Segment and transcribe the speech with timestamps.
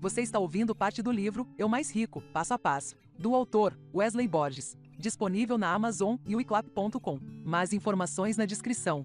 [0.00, 4.28] Você está ouvindo parte do livro Eu Mais Rico, Passo a Passo, do autor Wesley
[4.28, 7.18] Borges, disponível na Amazon e o iclap.com.
[7.44, 9.04] Mais informações na descrição.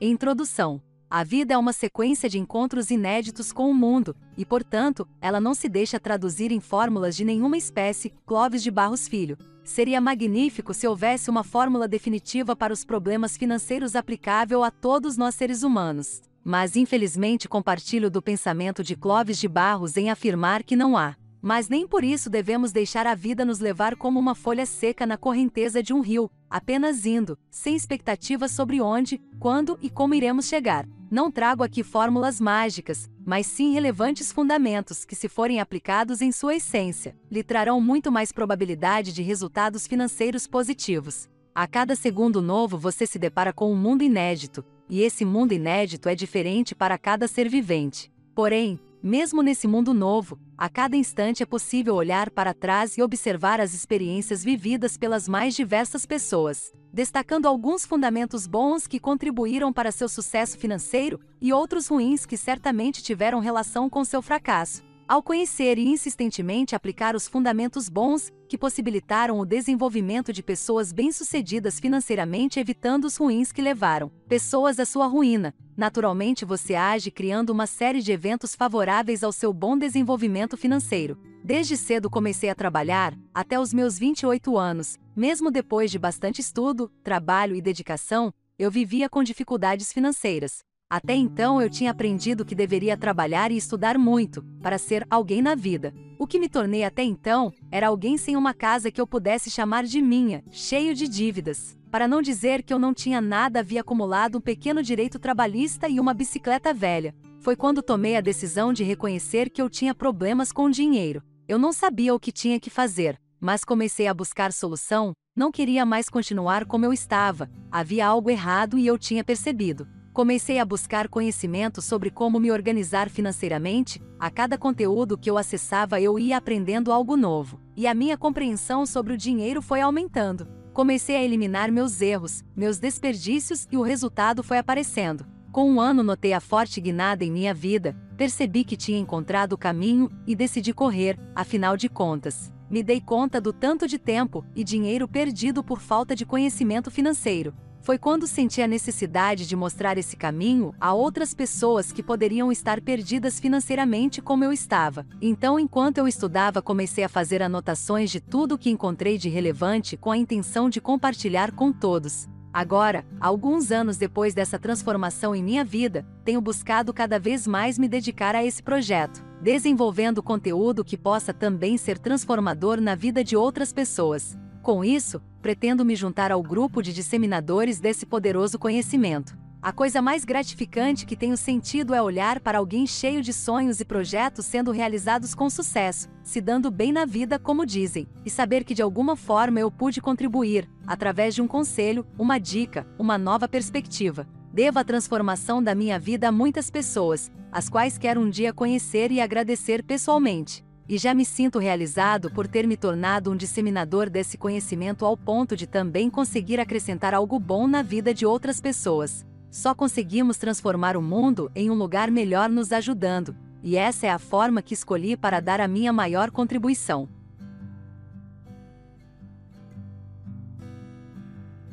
[0.00, 0.82] Introdução.
[1.08, 5.54] A vida é uma sequência de encontros inéditos com o mundo, e, portanto, ela não
[5.54, 9.36] se deixa traduzir em fórmulas de nenhuma espécie, Clóvis de Barros Filho.
[9.62, 15.34] Seria magnífico se houvesse uma fórmula definitiva para os problemas financeiros aplicável a todos nós
[15.36, 16.22] seres humanos.
[16.44, 21.16] Mas infelizmente compartilho do pensamento de Clóvis de Barros em afirmar que não há.
[21.42, 25.16] Mas nem por isso devemos deixar a vida nos levar como uma folha seca na
[25.16, 30.86] correnteza de um rio, apenas indo, sem expectativas sobre onde, quando e como iremos chegar.
[31.10, 36.56] Não trago aqui fórmulas mágicas, mas sim relevantes fundamentos que, se forem aplicados em sua
[36.56, 41.28] essência, lhe trarão muito mais probabilidade de resultados financeiros positivos.
[41.54, 46.08] A cada segundo novo você se depara com um mundo inédito, e esse mundo inédito
[46.08, 48.12] é diferente para cada ser vivente.
[48.34, 53.60] Porém, mesmo nesse mundo novo, a cada instante é possível olhar para trás e observar
[53.60, 60.08] as experiências vividas pelas mais diversas pessoas, destacando alguns fundamentos bons que contribuíram para seu
[60.08, 65.88] sucesso financeiro e outros ruins que certamente tiveram relação com seu fracasso ao conhecer e
[65.88, 73.16] insistentemente aplicar os fundamentos bons que possibilitaram o desenvolvimento de pessoas bem-sucedidas financeiramente, evitando os
[73.16, 75.52] ruins que levaram pessoas à sua ruína.
[75.76, 81.18] Naturalmente, você age criando uma série de eventos favoráveis ao seu bom desenvolvimento financeiro.
[81.42, 86.88] Desde cedo comecei a trabalhar, até os meus 28 anos, mesmo depois de bastante estudo,
[87.02, 90.62] trabalho e dedicação, eu vivia com dificuldades financeiras.
[90.90, 95.54] Até então eu tinha aprendido que deveria trabalhar e estudar muito, para ser alguém na
[95.54, 95.94] vida.
[96.18, 99.84] O que me tornei até então era alguém sem uma casa que eu pudesse chamar
[99.84, 101.78] de minha, cheio de dívidas.
[101.92, 106.00] Para não dizer que eu não tinha nada, havia acumulado um pequeno direito trabalhista e
[106.00, 107.14] uma bicicleta velha.
[107.38, 111.22] Foi quando tomei a decisão de reconhecer que eu tinha problemas com dinheiro.
[111.46, 115.12] Eu não sabia o que tinha que fazer, mas comecei a buscar solução.
[115.36, 117.48] Não queria mais continuar como eu estava.
[117.70, 119.86] Havia algo errado e eu tinha percebido.
[120.20, 125.98] Comecei a buscar conhecimento sobre como me organizar financeiramente, a cada conteúdo que eu acessava
[125.98, 130.46] eu ia aprendendo algo novo, e a minha compreensão sobre o dinheiro foi aumentando.
[130.74, 135.24] Comecei a eliminar meus erros, meus desperdícios e o resultado foi aparecendo.
[135.50, 139.58] Com um ano notei a forte guinada em minha vida, percebi que tinha encontrado o
[139.58, 142.52] caminho e decidi correr, afinal de contas.
[142.68, 147.54] Me dei conta do tanto de tempo e dinheiro perdido por falta de conhecimento financeiro.
[147.90, 152.80] Foi quando senti a necessidade de mostrar esse caminho a outras pessoas que poderiam estar
[152.80, 155.04] perdidas financeiramente como eu estava.
[155.20, 159.96] Então, enquanto eu estudava, comecei a fazer anotações de tudo o que encontrei de relevante
[159.96, 162.28] com a intenção de compartilhar com todos.
[162.52, 167.88] Agora, alguns anos depois dessa transformação em minha vida, tenho buscado cada vez mais me
[167.88, 173.72] dedicar a esse projeto, desenvolvendo conteúdo que possa também ser transformador na vida de outras
[173.72, 174.38] pessoas.
[174.62, 179.34] Com isso, pretendo me juntar ao grupo de disseminadores desse poderoso conhecimento.
[179.62, 183.84] A coisa mais gratificante que tenho sentido é olhar para alguém cheio de sonhos e
[183.86, 188.74] projetos sendo realizados com sucesso, se dando bem na vida, como dizem, e saber que
[188.74, 194.26] de alguma forma eu pude contribuir, através de um conselho, uma dica, uma nova perspectiva.
[194.52, 199.10] Devo a transformação da minha vida a muitas pessoas, as quais quero um dia conhecer
[199.10, 204.36] e agradecer pessoalmente e já me sinto realizado por ter me tornado um disseminador desse
[204.36, 209.24] conhecimento ao ponto de também conseguir acrescentar algo bom na vida de outras pessoas.
[209.52, 214.18] Só conseguimos transformar o mundo em um lugar melhor nos ajudando, e essa é a
[214.18, 217.08] forma que escolhi para dar a minha maior contribuição.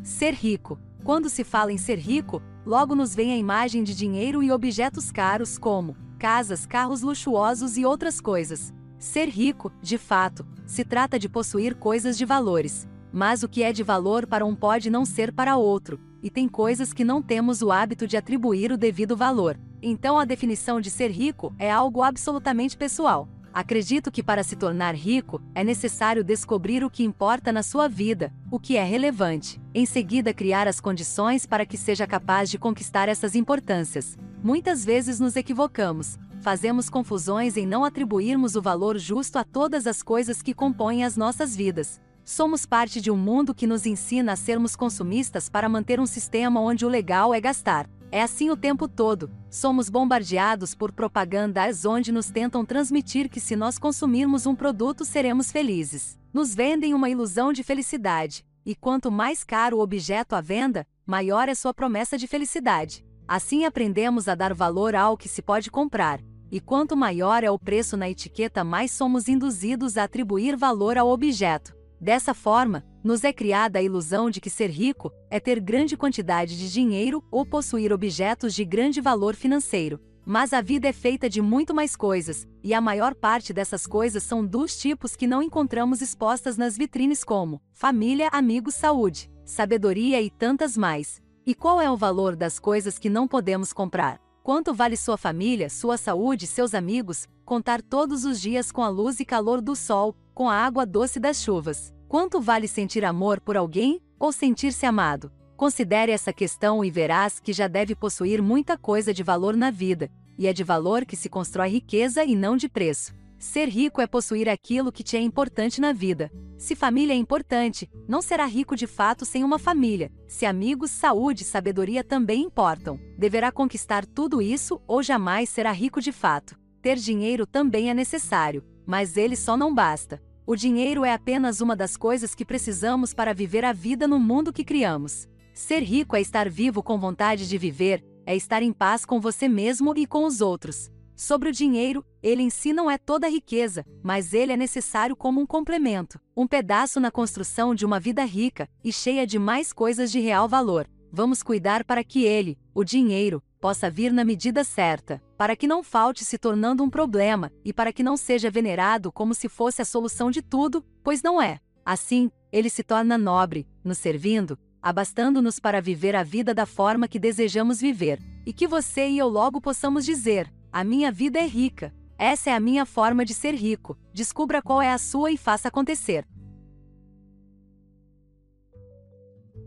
[0.04, 0.80] Ser rico.
[1.04, 5.12] Quando se fala em ser rico, logo nos vem a imagem de dinheiro e objetos
[5.12, 8.77] caros como casas, carros luxuosos e outras coisas.
[9.00, 12.88] Ser rico, de fato, se trata de possuir coisas de valores.
[13.12, 16.48] Mas o que é de valor para um pode não ser para outro, e tem
[16.48, 19.60] coisas que não temos o hábito de atribuir o devido valor.
[19.82, 23.30] Então a definição de ser rico é algo absolutamente pessoal.
[23.54, 28.32] Acredito que para se tornar rico, é necessário descobrir o que importa na sua vida,
[28.52, 29.60] o que é relevante.
[29.74, 34.16] Em seguida, criar as condições para que seja capaz de conquistar essas importâncias.
[34.44, 40.02] Muitas vezes nos equivocamos, fazemos confusões em não atribuirmos o valor justo a todas as
[40.02, 42.02] coisas que compõem as nossas vidas.
[42.24, 46.60] Somos parte de um mundo que nos ensina a sermos consumistas para manter um sistema
[46.60, 47.90] onde o legal é gastar.
[48.12, 49.32] É assim o tempo todo.
[49.50, 55.52] Somos bombardeados por propagandas onde nos tentam transmitir que se nós consumirmos um produto seremos
[55.52, 56.18] felizes.
[56.34, 58.46] Nos vendem uma ilusão de felicidade.
[58.66, 63.07] E quanto mais caro o objeto à venda, maior é sua promessa de felicidade.
[63.28, 67.60] Assim aprendemos a dar valor ao que se pode comprar, e quanto maior é o
[67.60, 71.76] preço na etiqueta, mais somos induzidos a atribuir valor ao objeto.
[72.00, 76.58] Dessa forma, nos é criada a ilusão de que ser rico é ter grande quantidade
[76.58, 80.00] de dinheiro ou possuir objetos de grande valor financeiro.
[80.26, 84.24] Mas a vida é feita de muito mais coisas, e a maior parte dessas coisas
[84.24, 90.30] são dos tipos que não encontramos expostas nas vitrines como família, amigos, saúde, sabedoria e
[90.30, 91.22] tantas mais.
[91.48, 94.20] E qual é o valor das coisas que não podemos comprar?
[94.44, 99.22] Quanto vale sua família, sua saúde, seus amigos, contar todos os dias com a luz
[99.22, 101.94] e calor do sol, com a água doce das chuvas?
[102.10, 105.32] Quanto vale sentir amor por alguém ou sentir-se amado?
[105.56, 110.12] Considere essa questão e verás que já deve possuir muita coisa de valor na vida,
[110.38, 113.14] e é de valor que se constrói riqueza e não de preço.
[113.40, 116.32] Ser rico é possuir aquilo que te é importante na vida.
[116.58, 120.12] Se família é importante, não será rico de fato sem uma família.
[120.28, 126.02] Se amigos, saúde e sabedoria também importam, deverá conquistar tudo isso ou jamais será rico
[126.02, 126.58] de fato.
[126.82, 130.20] Ter dinheiro também é necessário, mas ele só não basta.
[130.46, 134.52] O dinheiro é apenas uma das coisas que precisamos para viver a vida no mundo
[134.52, 135.28] que criamos.
[135.54, 139.48] Ser rico é estar vivo com vontade de viver, é estar em paz com você
[139.48, 140.90] mesmo e com os outros.
[141.18, 145.16] Sobre o dinheiro, ele em si não é toda a riqueza, mas ele é necessário
[145.16, 149.74] como um complemento, um pedaço na construção de uma vida rica e cheia de mais
[149.74, 150.88] coisas de real valor.
[151.12, 155.82] Vamos cuidar para que ele, o dinheiro, possa vir na medida certa, para que não
[155.82, 159.86] falte se tornando um problema e para que não seja venerado como se fosse a
[159.86, 161.60] solução de tudo, pois não é.
[161.84, 167.18] Assim, ele se torna nobre, nos servindo, abastando-nos para viver a vida da forma que
[167.18, 171.94] desejamos viver, e que você e eu logo possamos dizer: a minha vida é rica.
[172.18, 173.98] Essa é a minha forma de ser rico.
[174.14, 176.28] Descubra qual é a sua e faça acontecer.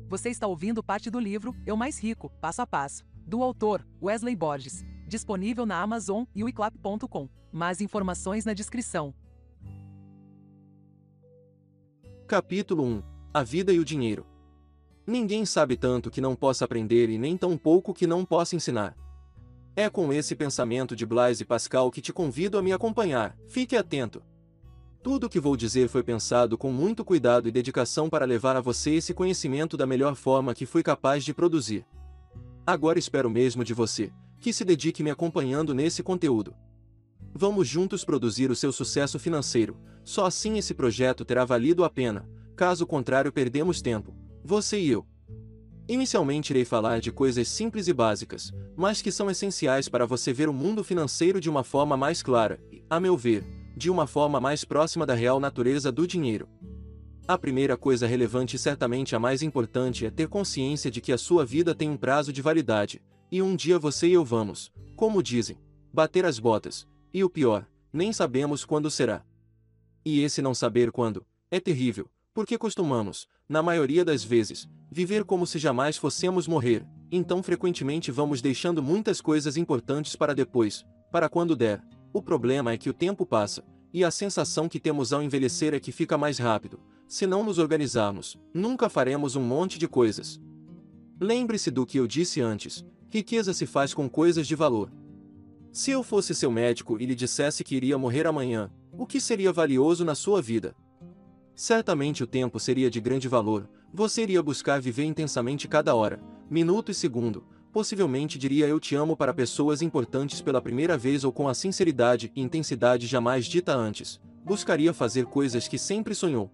[0.08, 4.34] Você está ouvindo parte do livro Eu Mais Rico, Passo a Passo, do autor Wesley
[4.34, 7.28] Borges, disponível na Amazon e o iclap.com.
[7.52, 9.14] Mais informações na descrição.
[12.26, 13.02] Capítulo 1
[13.32, 14.26] A Vida e o Dinheiro
[15.06, 18.96] Ninguém sabe tanto que não possa aprender e nem tão pouco que não possa ensinar.
[19.76, 23.36] É com esse pensamento de Blaise Pascal que te convido a me acompanhar.
[23.46, 24.22] Fique atento.
[25.02, 28.60] Tudo o que vou dizer foi pensado com muito cuidado e dedicação para levar a
[28.60, 31.86] você esse conhecimento da melhor forma que fui capaz de produzir.
[32.66, 36.54] Agora espero mesmo de você, que se dedique me acompanhando nesse conteúdo.
[37.32, 42.28] Vamos juntos produzir o seu sucesso financeiro, só assim esse projeto terá valido a pena,
[42.54, 44.14] caso contrário perdemos tempo,
[44.44, 45.06] você e eu.
[45.90, 50.48] Inicialmente irei falar de coisas simples e básicas, mas que são essenciais para você ver
[50.48, 53.44] o mundo financeiro de uma forma mais clara e, a meu ver,
[53.76, 56.48] de uma forma mais próxima da real natureza do dinheiro.
[57.26, 61.18] A primeira coisa relevante e certamente a mais importante é ter consciência de que a
[61.18, 65.20] sua vida tem um prazo de validade, e um dia você e eu vamos, como
[65.20, 65.58] dizem,
[65.92, 69.24] bater as botas, e o pior, nem sabemos quando será.
[70.04, 75.46] E esse não saber quando, é terrível, porque costumamos, na maioria das vezes, viver como
[75.46, 81.54] se jamais fossemos morrer, então frequentemente vamos deixando muitas coisas importantes para depois, para quando
[81.54, 81.82] der.
[82.12, 85.80] O problema é que o tempo passa, e a sensação que temos ao envelhecer é
[85.80, 86.80] que fica mais rápido.
[87.06, 90.40] Se não nos organizarmos, nunca faremos um monte de coisas.
[91.20, 94.92] Lembre-se do que eu disse antes: riqueza se faz com coisas de valor.
[95.72, 99.52] Se eu fosse seu médico e lhe dissesse que iria morrer amanhã, o que seria
[99.52, 100.74] valioso na sua vida?
[101.54, 106.90] Certamente o tempo seria de grande valor, você iria buscar viver intensamente cada hora, minuto
[106.90, 111.48] e segundo, possivelmente diria eu te amo para pessoas importantes pela primeira vez ou com
[111.48, 116.50] a sinceridade e intensidade jamais dita antes, buscaria fazer coisas que sempre sonhou.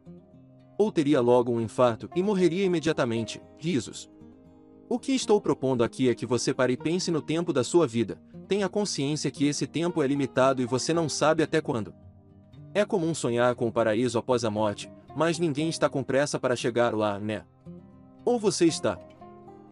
[0.78, 4.10] Ou teria logo um infarto e morreria imediatamente, risos.
[4.88, 7.86] O que estou propondo aqui é que você pare e pense no tempo da sua
[7.86, 11.94] vida, tenha consciência que esse tempo é limitado e você não sabe até quando.
[12.72, 16.54] É comum sonhar com o paraíso após a morte, mas ninguém está com pressa para
[16.54, 17.42] chegar lá, né?
[18.22, 18.98] Ou você está?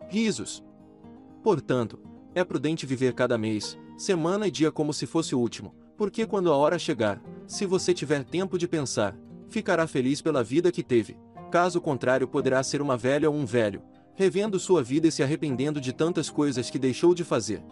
[0.09, 0.65] Risos.
[1.43, 2.01] Portanto,
[2.35, 6.51] é prudente viver cada mês, semana e dia como se fosse o último, porque quando
[6.51, 9.15] a hora chegar, se você tiver tempo de pensar,
[9.51, 11.17] ficará feliz pela vida que teve.
[11.51, 13.83] Caso contrário, poderá ser uma velha ou um velho,
[14.15, 17.63] revendo sua vida e se arrependendo de tantas coisas que deixou de fazer.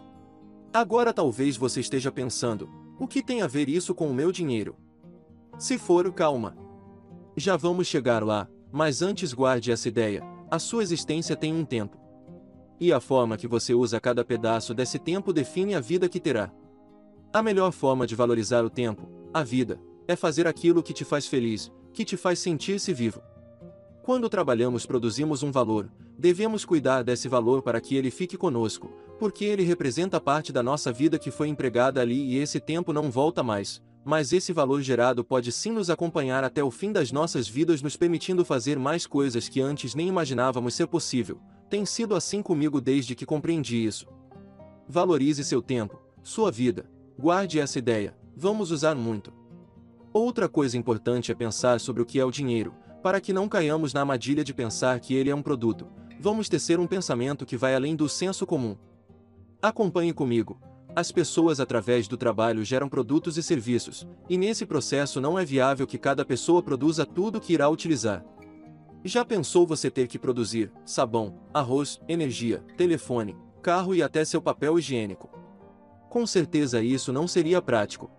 [0.71, 4.75] Agora talvez você esteja pensando: o que tem a ver isso com o meu dinheiro?
[5.57, 6.62] Se for, calma.
[7.35, 11.97] Já vamos chegar lá, mas antes guarde essa ideia: a sua existência tem um tempo.
[12.79, 16.51] E a forma que você usa cada pedaço desse tempo define a vida que terá.
[17.33, 21.25] A melhor forma de valorizar o tempo, a vida, é fazer aquilo que te faz
[21.25, 23.21] feliz, que te faz sentir-se vivo.
[24.03, 29.45] Quando trabalhamos, produzimos um valor, devemos cuidar desse valor para que ele fique conosco, porque
[29.45, 33.41] ele representa parte da nossa vida que foi empregada ali e esse tempo não volta
[33.41, 33.81] mais.
[34.05, 37.95] Mas esse valor gerado pode sim nos acompanhar até o fim das nossas vidas, nos
[37.95, 41.39] permitindo fazer mais coisas que antes nem imaginávamos ser possível.
[41.69, 44.05] Tem sido assim comigo desde que compreendi isso.
[44.87, 46.89] Valorize seu tempo, sua vida.
[47.17, 49.31] Guarde essa ideia, vamos usar muito.
[50.11, 53.93] Outra coisa importante é pensar sobre o que é o dinheiro, para que não caiamos
[53.93, 55.87] na armadilha de pensar que ele é um produto.
[56.19, 58.77] Vamos tecer um pensamento que vai além do senso comum.
[59.61, 60.59] Acompanhe comigo.
[60.95, 65.87] As pessoas através do trabalho geram produtos e serviços, e nesse processo não é viável
[65.87, 68.23] que cada pessoa produza tudo que irá utilizar.
[69.03, 74.77] Já pensou você ter que produzir sabão, arroz, energia, telefone, carro e até seu papel
[74.77, 75.29] higiênico?
[76.09, 78.11] Com certeza isso não seria prático.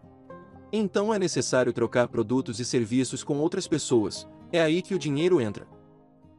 [0.72, 5.40] Então é necessário trocar produtos e serviços com outras pessoas, é aí que o dinheiro
[5.40, 5.68] entra.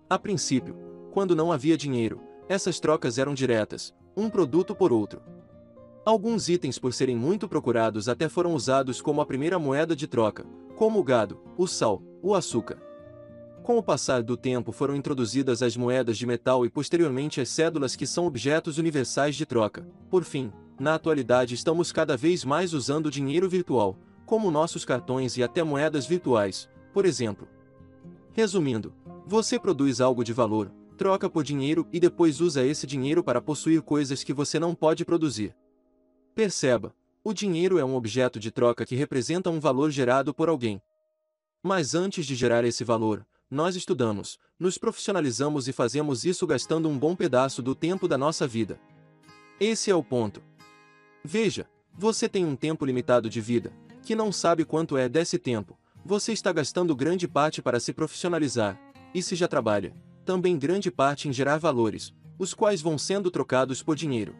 [0.10, 0.76] A princípio,
[1.14, 5.22] quando não havia dinheiro, essas trocas eram diretas, um produto por outro.
[6.06, 10.46] Alguns itens, por serem muito procurados, até foram usados como a primeira moeda de troca,
[10.76, 12.78] como o gado, o sal, o açúcar.
[13.64, 17.96] Com o passar do tempo foram introduzidas as moedas de metal e posteriormente as cédulas
[17.96, 19.88] que são objetos universais de troca.
[20.08, 23.98] Por fim, na atualidade estamos cada vez mais usando dinheiro virtual,
[24.28, 27.48] como nossos cartões e até moedas virtuais, por exemplo.
[28.32, 28.94] Resumindo,
[29.26, 33.82] você produz algo de valor, troca por dinheiro e depois usa esse dinheiro para possuir
[33.82, 35.56] coisas que você não pode produzir.
[36.36, 40.82] Perceba, o dinheiro é um objeto de troca que representa um valor gerado por alguém.
[41.64, 47.00] Mas antes de gerar esse valor, nós estudamos, nos profissionalizamos e fazemos isso gastando um
[47.00, 48.78] bom pedaço do tempo da nossa vida.
[49.62, 50.44] Esse é o ponto.
[51.24, 53.72] Veja, você tem um tempo limitado de vida,
[54.04, 55.80] que não sabe quanto é desse tempo.
[56.04, 58.78] Você está gastando grande parte para se profissionalizar,
[59.14, 63.82] e se já trabalha, também grande parte em gerar valores, os quais vão sendo trocados
[63.82, 64.36] por dinheiro.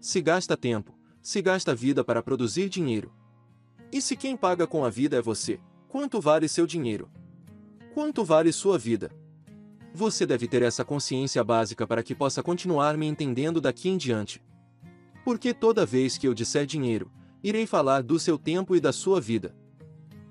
[0.00, 3.12] Se gasta tempo, se gasta vida para produzir dinheiro.
[3.92, 5.58] E se quem paga com a vida é você,
[5.88, 7.10] quanto vale seu dinheiro?
[7.92, 9.10] Quanto vale sua vida?
[9.92, 14.40] Você deve ter essa consciência básica para que possa continuar me entendendo daqui em diante.
[15.24, 17.10] Porque toda vez que eu disser dinheiro,
[17.42, 19.54] irei falar do seu tempo e da sua vida.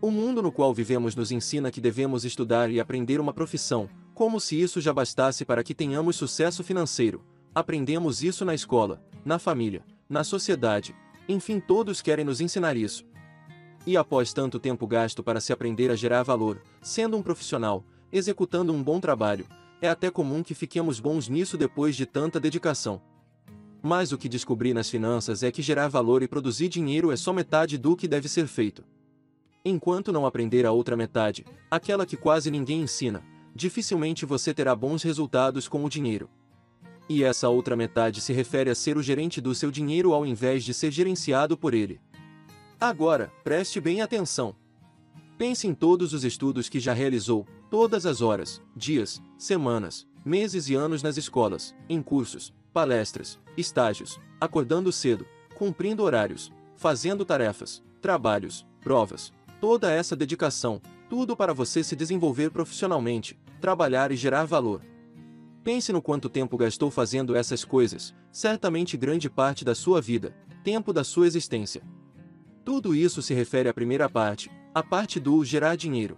[0.01, 4.39] O mundo no qual vivemos nos ensina que devemos estudar e aprender uma profissão, como
[4.39, 7.21] se isso já bastasse para que tenhamos sucesso financeiro.
[7.53, 10.95] Aprendemos isso na escola, na família, na sociedade,
[11.27, 13.05] enfim, todos querem nos ensinar isso.
[13.85, 18.73] E após tanto tempo gasto para se aprender a gerar valor, sendo um profissional, executando
[18.73, 19.45] um bom trabalho,
[19.79, 22.99] é até comum que fiquemos bons nisso depois de tanta dedicação.
[23.81, 27.31] Mas o que descobri nas finanças é que gerar valor e produzir dinheiro é só
[27.31, 28.83] metade do que deve ser feito.
[29.63, 33.23] Enquanto não aprender a outra metade, aquela que quase ninguém ensina,
[33.55, 36.29] dificilmente você terá bons resultados com o dinheiro.
[37.09, 40.63] E essa outra metade se refere a ser o gerente do seu dinheiro ao invés
[40.63, 41.99] de ser gerenciado por ele.
[42.79, 44.55] Agora, preste bem atenção.
[45.35, 50.75] Pense em todos os estudos que já realizou, todas as horas, dias, semanas, meses e
[50.75, 55.25] anos nas escolas, em cursos, palestras, estágios, acordando cedo,
[55.55, 59.33] cumprindo horários, fazendo tarefas, trabalhos, provas.
[59.59, 64.81] Toda essa dedicação, tudo para você se desenvolver profissionalmente, trabalhar e gerar valor.
[65.69, 70.91] Pense no quanto tempo gastou fazendo essas coisas, certamente grande parte da sua vida, tempo
[70.91, 71.83] da sua existência.
[72.65, 76.17] Tudo isso se refere à primeira parte, a parte do gerar dinheiro.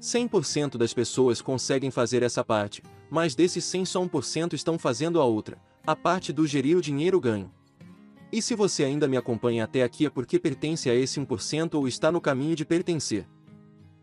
[0.00, 5.24] 100% das pessoas conseguem fazer essa parte, mas desses 100 só 1% estão fazendo a
[5.24, 7.52] outra, a parte do gerir o dinheiro ganho.
[8.30, 11.88] E se você ainda me acompanha até aqui é porque pertence a esse 1% ou
[11.88, 13.26] está no caminho de pertencer.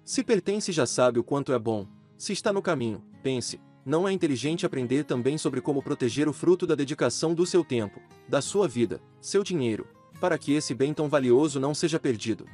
[0.04, 4.12] Se pertence já sabe o quanto é bom, se está no caminho, pense, não é
[4.12, 8.68] inteligente aprender também sobre como proteger o fruto da dedicação do seu tempo, da sua
[8.68, 9.88] vida, seu dinheiro,
[10.20, 12.46] para que esse bem tão valioso não seja perdido.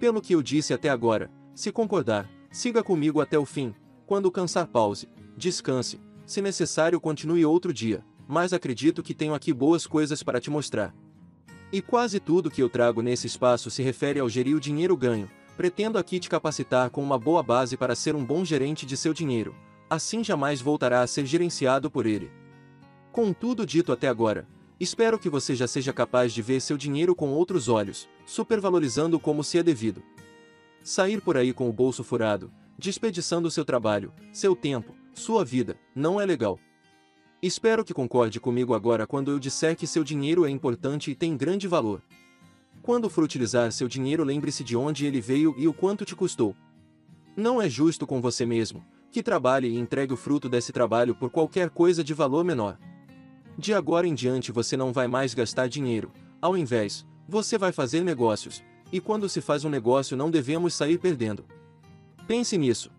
[0.00, 3.72] Pelo que eu disse até agora, se concordar, siga comigo até o fim,
[4.04, 9.86] quando cansar pause, descanse, se necessário continue outro dia, mas acredito que tenho aqui boas
[9.86, 10.92] coisas para te mostrar.
[11.70, 15.30] E quase tudo que eu trago nesse espaço se refere ao gerir o dinheiro ganho,
[15.56, 19.14] pretendo aqui te capacitar com uma boa base para ser um bom gerente de seu
[19.14, 19.54] dinheiro,
[19.88, 22.30] assim jamais voltará a ser gerenciado por ele.
[23.12, 24.46] Com tudo dito até agora,
[24.78, 29.42] espero que você já seja capaz de ver seu dinheiro com outros olhos, supervalorizando como
[29.42, 30.02] se é devido.
[30.82, 36.20] Sair por aí com o bolso furado, desperdiçando seu trabalho, seu tempo, sua vida, não
[36.20, 36.58] é legal.
[37.42, 41.36] Espero que concorde comigo agora quando eu disser que seu dinheiro é importante e tem
[41.36, 42.02] grande valor.
[42.82, 46.56] Quando for utilizar seu dinheiro, lembre-se de onde ele veio e o quanto te custou.
[47.36, 51.30] Não é justo com você mesmo, que trabalhe e entregue o fruto desse trabalho por
[51.30, 52.78] qualquer coisa de valor menor.
[53.56, 58.02] De agora em diante você não vai mais gastar dinheiro, ao invés, você vai fazer
[58.04, 58.62] negócios,
[58.92, 61.44] e quando se faz um negócio não devemos sair perdendo.
[62.26, 62.90] Pense nisso.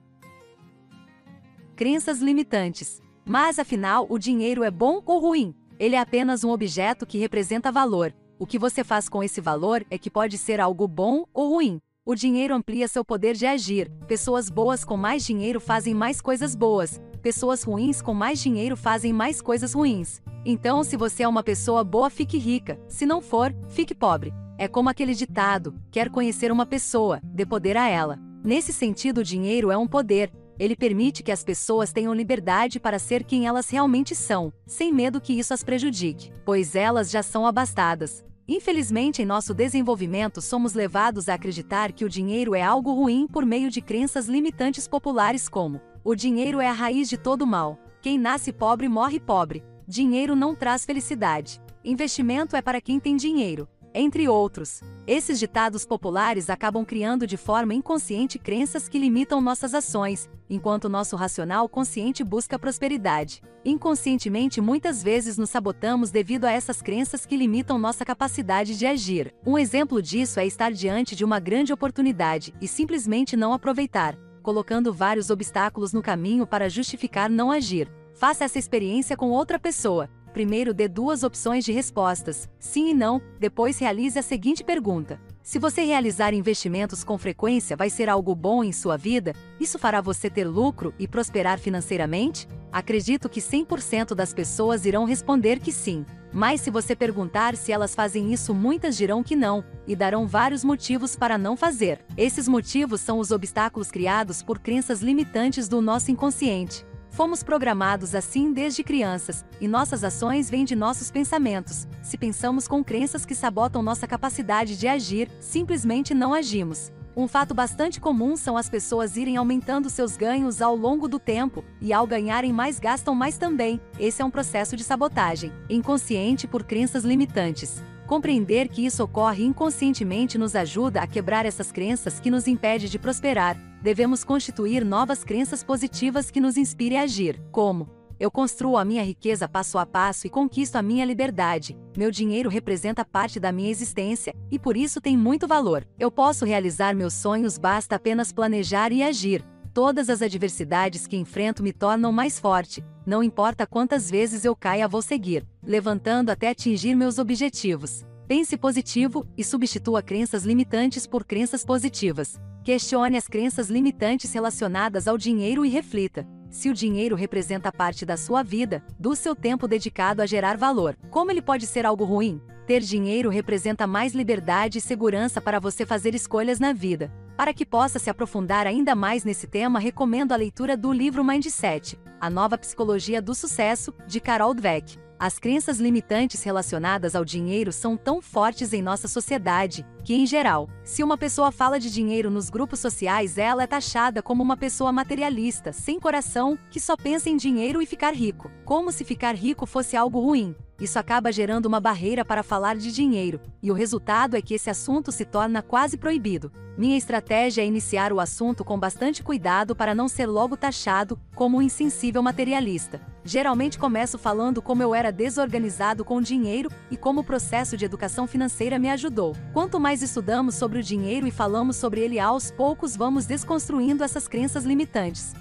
[1.76, 3.02] Crenças limitantes.
[3.24, 5.56] Mas afinal, o dinheiro é bom ou ruim?
[5.80, 8.14] Ele é apenas um objeto que representa valor.
[8.38, 11.80] O que você faz com esse valor é que pode ser algo bom ou ruim.
[12.10, 13.88] O dinheiro amplia seu poder de agir.
[14.08, 17.00] Pessoas boas com mais dinheiro fazem mais coisas boas.
[17.22, 20.20] Pessoas ruins com mais dinheiro fazem mais coisas ruins.
[20.44, 22.80] Então, se você é uma pessoa boa, fique rica.
[22.88, 24.34] Se não for, fique pobre.
[24.58, 28.18] É como aquele ditado: quer conhecer uma pessoa, dê poder a ela.
[28.44, 30.32] Nesse sentido, o dinheiro é um poder.
[30.58, 35.22] Ele permite que as pessoas tenham liberdade para ser quem elas realmente são, sem medo
[35.22, 38.28] que isso as prejudique, pois elas já são abastadas.
[38.52, 43.46] Infelizmente, em nosso desenvolvimento, somos levados a acreditar que o dinheiro é algo ruim por
[43.46, 47.78] meio de crenças limitantes populares como: o dinheiro é a raiz de todo mal.
[48.02, 49.64] Quem nasce pobre morre pobre.
[49.88, 51.62] Dinheiro não traz felicidade.
[51.86, 54.82] Investimento é para quem tem dinheiro entre outros.
[55.08, 61.16] Esses ditados populares acabam criando de forma inconsciente crenças que limitam nossas ações, enquanto nosso
[61.16, 63.42] racional consciente busca prosperidade.
[63.66, 69.34] Inconscientemente, muitas vezes nos sabotamos devido a essas crenças que limitam nossa capacidade de agir.
[69.46, 74.94] Um exemplo disso é estar diante de uma grande oportunidade e simplesmente não aproveitar, colocando
[74.94, 77.92] vários obstáculos no caminho para justificar não agir.
[78.16, 83.22] Faça essa experiência com outra pessoa Primeiro dê duas opções de respostas, sim e não,
[83.40, 85.20] depois realize a seguinte pergunta.
[85.42, 89.34] Se você realizar investimentos com frequência vai ser algo bom em sua vida?
[89.60, 92.48] Isso fará você ter lucro e prosperar financeiramente?
[92.72, 96.06] Acredito que 100% das pessoas irão responder que sim.
[96.32, 100.64] Mas se você perguntar se elas fazem isso, muitas dirão que não, e darão vários
[100.64, 102.06] motivos para não fazer.
[102.16, 106.86] Esses motivos são os obstáculos criados por crenças limitantes do nosso inconsciente.
[107.10, 111.88] Fomos programados assim desde crianças, e nossas ações vêm de nossos pensamentos.
[112.02, 116.92] Se pensamos com crenças que sabotam nossa capacidade de agir, simplesmente não agimos.
[117.16, 121.66] Um fato bastante comum são as pessoas irem aumentando seus ganhos ao longo do tempo,
[121.82, 123.82] e ao ganharem mais gastam mais também.
[124.00, 127.84] Esse é um processo de sabotagem, inconsciente por crenças limitantes.
[128.10, 132.98] Compreender que isso ocorre inconscientemente nos ajuda a quebrar essas crenças que nos impede de
[132.98, 133.56] prosperar.
[133.84, 137.88] Devemos constituir novas crenças positivas que nos inspirem a agir, como
[138.20, 141.78] eu construo a minha riqueza passo a passo e conquisto a minha liberdade.
[141.96, 145.88] Meu dinheiro representa parte da minha existência e por isso tem muito valor.
[146.00, 149.46] Eu posso realizar meus sonhos, basta apenas planejar e agir.
[149.80, 152.84] Todas as adversidades que enfrento me tornam mais forte.
[153.06, 158.06] Não importa quantas vezes eu caia, vou seguir, levantando até atingir meus objetivos.
[158.28, 162.38] Pense positivo e substitua crenças limitantes por crenças positivas.
[162.62, 168.18] Questione as crenças limitantes relacionadas ao dinheiro e reflita: se o dinheiro representa parte da
[168.18, 172.42] sua vida, do seu tempo dedicado a gerar valor, como ele pode ser algo ruim?
[172.66, 177.12] Ter dinheiro representa mais liberdade e segurança para você fazer escolhas na vida.
[177.36, 181.98] Para que possa se aprofundar ainda mais nesse tema, recomendo a leitura do livro Mindset,
[182.20, 185.09] A Nova Psicologia do Sucesso, de Carol Dweck.
[185.20, 190.70] As crenças limitantes relacionadas ao dinheiro são tão fortes em nossa sociedade que, em geral,
[190.82, 194.94] se uma pessoa fala de dinheiro nos grupos sociais, ela é taxada como uma pessoa
[194.94, 199.66] materialista, sem coração, que só pensa em dinheiro e ficar rico, como se ficar rico
[199.66, 200.56] fosse algo ruim.
[200.80, 204.70] Isso acaba gerando uma barreira para falar de dinheiro, e o resultado é que esse
[204.70, 206.52] assunto se torna quase proibido.
[206.78, 211.58] Minha estratégia é iniciar o assunto com bastante cuidado para não ser logo taxado como
[211.58, 213.02] um insensível materialista.
[213.26, 218.26] Geralmente começo falando como eu era desorganizado com dinheiro e como o processo de educação
[218.26, 219.36] financeira me ajudou.
[219.52, 224.30] Quanto mais estudamos sobre o dinheiro e falamos sobre ele, aos poucos vamos desconstruindo essas
[224.30, 225.34] crenças limitantes.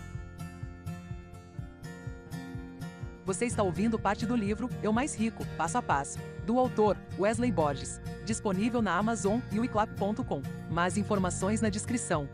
[3.29, 7.53] Você está ouvindo parte do livro Eu Mais Rico, Passo a Passo, do autor Wesley
[7.53, 10.41] Borges, disponível na Amazon e o iclap.com.
[10.71, 12.27] Mais informações na descrição.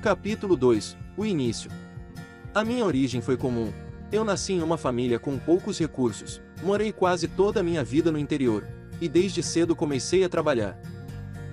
[0.00, 1.72] Capítulo 2 O início.
[2.54, 3.72] A minha origem foi comum.
[4.12, 8.18] Eu nasci em uma família com poucos recursos, morei quase toda a minha vida no
[8.18, 8.64] interior,
[9.00, 10.78] e desde cedo comecei a trabalhar.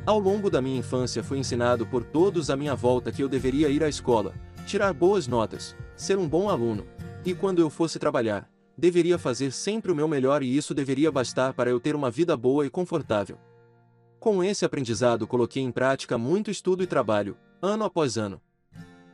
[0.06, 3.68] Ao longo da minha infância fui ensinado por todos à minha volta que eu deveria
[3.70, 4.36] ir à escola,
[4.68, 6.88] tirar boas notas, ser um bom aluno,
[7.26, 11.54] e quando eu fosse trabalhar, deveria fazer sempre o meu melhor e isso deveria bastar
[11.54, 13.38] para eu ter uma vida boa e confortável.
[14.18, 18.42] Com esse aprendizado coloquei em prática muito estudo e trabalho, ano após ano.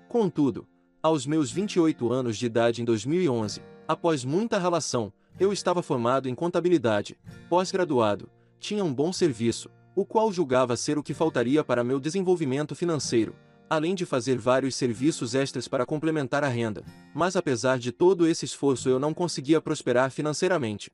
[0.07, 0.67] Contudo,
[1.01, 6.35] aos meus 28 anos de idade em 2011, após muita relação, eu estava formado em
[6.35, 7.17] contabilidade,
[7.49, 12.75] pós-graduado, tinha um bom serviço, o qual julgava ser o que faltaria para meu desenvolvimento
[12.75, 13.35] financeiro,
[13.69, 18.45] além de fazer vários serviços extras para complementar a renda, mas apesar de todo esse
[18.45, 20.91] esforço eu não conseguia prosperar financeiramente.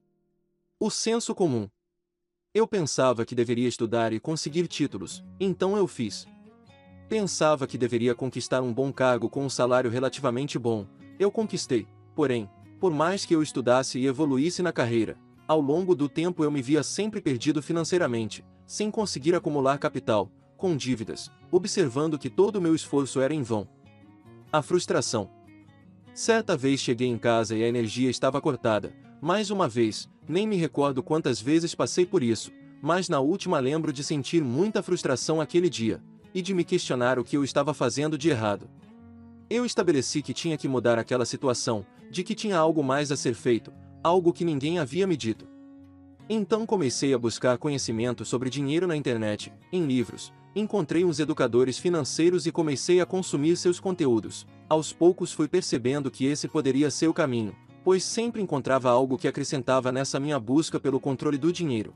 [0.80, 1.70] O senso comum.
[2.54, 6.28] Eu pensava que deveria estudar e conseguir títulos, então eu fiz.
[7.08, 10.88] Pensava que deveria conquistar um bom cargo com um salário relativamente bom,
[11.20, 16.10] eu conquistei, porém, por mais que eu estudasse e evoluísse na carreira, ao longo do
[16.10, 22.30] tempo eu me via sempre perdido financeiramente, sem conseguir acumular capital, com dívidas, observando que
[22.30, 23.68] todo o meu esforço era em vão.
[24.54, 25.28] A frustração.
[26.14, 28.96] Certa vez cheguei em casa e a energia estava cortada.
[29.20, 33.92] Mais uma vez, nem me recordo quantas vezes passei por isso, mas na última lembro
[33.92, 36.00] de sentir muita frustração aquele dia,
[36.32, 38.70] e de me questionar o que eu estava fazendo de errado.
[39.50, 43.34] Eu estabeleci que tinha que mudar aquela situação, de que tinha algo mais a ser
[43.34, 45.48] feito, algo que ninguém havia me dito.
[46.30, 52.46] Então comecei a buscar conhecimento sobre dinheiro na internet, em livros, encontrei uns educadores financeiros
[52.46, 54.46] e comecei a consumir seus conteúdos.
[54.68, 59.28] Aos poucos fui percebendo que esse poderia ser o caminho, pois sempre encontrava algo que
[59.28, 61.94] acrescentava nessa minha busca pelo controle do dinheiro.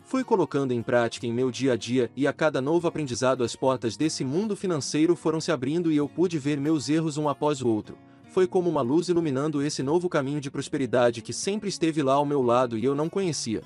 [0.00, 3.54] Fui colocando em prática em meu dia a dia e a cada novo aprendizado as
[3.54, 7.60] portas desse mundo financeiro foram se abrindo e eu pude ver meus erros um após
[7.60, 7.98] o outro.
[8.30, 12.24] Foi como uma luz iluminando esse novo caminho de prosperidade que sempre esteve lá ao
[12.24, 13.62] meu lado e eu não conhecia.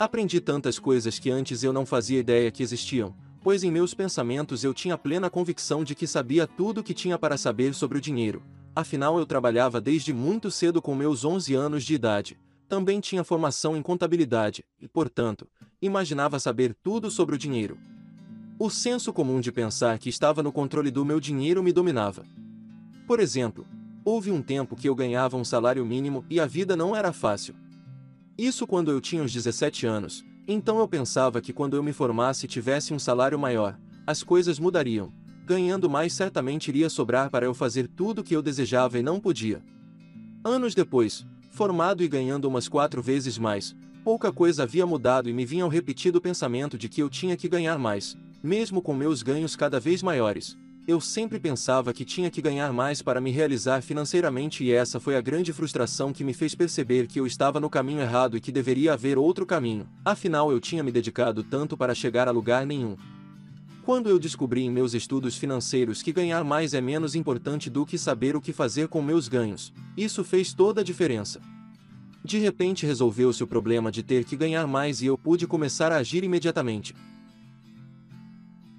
[0.00, 4.64] Aprendi tantas coisas que antes eu não fazia ideia que existiam, pois em meus pensamentos
[4.64, 8.00] eu tinha plena convicção de que sabia tudo o que tinha para saber sobre o
[8.00, 8.42] dinheiro.
[8.74, 12.40] Afinal, eu trabalhava desde muito cedo com meus 11 anos de idade.
[12.66, 15.46] Também tinha formação em contabilidade e, portanto,
[15.82, 17.76] imaginava saber tudo sobre o dinheiro.
[18.58, 22.24] O senso comum de pensar que estava no controle do meu dinheiro me dominava.
[23.06, 23.66] Por exemplo,
[24.02, 27.54] houve um tempo que eu ganhava um salário mínimo e a vida não era fácil.
[28.40, 32.46] Isso quando eu tinha uns 17 anos, então eu pensava que quando eu me formasse
[32.46, 35.12] e tivesse um salário maior, as coisas mudariam.
[35.44, 39.20] Ganhando mais certamente iria sobrar para eu fazer tudo o que eu desejava e não
[39.20, 39.62] podia.
[40.42, 45.44] Anos depois, formado e ganhando umas quatro vezes mais, pouca coisa havia mudado e me
[45.44, 49.54] vinha o repetido pensamento de que eu tinha que ganhar mais, mesmo com meus ganhos
[49.54, 54.64] cada vez maiores, eu sempre pensava que tinha que ganhar mais para me realizar financeiramente
[54.64, 58.00] e essa foi a grande frustração que me fez perceber que eu estava no caminho
[58.00, 59.88] errado e que deveria haver outro caminho.
[60.04, 62.96] Afinal, eu tinha me dedicado tanto para chegar a lugar nenhum.
[63.84, 67.98] Quando eu descobri em meus estudos financeiros que ganhar mais é menos importante do que
[67.98, 71.40] saber o que fazer com meus ganhos, isso fez toda a diferença.
[72.24, 75.96] De repente resolveu-se o problema de ter que ganhar mais e eu pude começar a
[75.96, 76.94] agir imediatamente.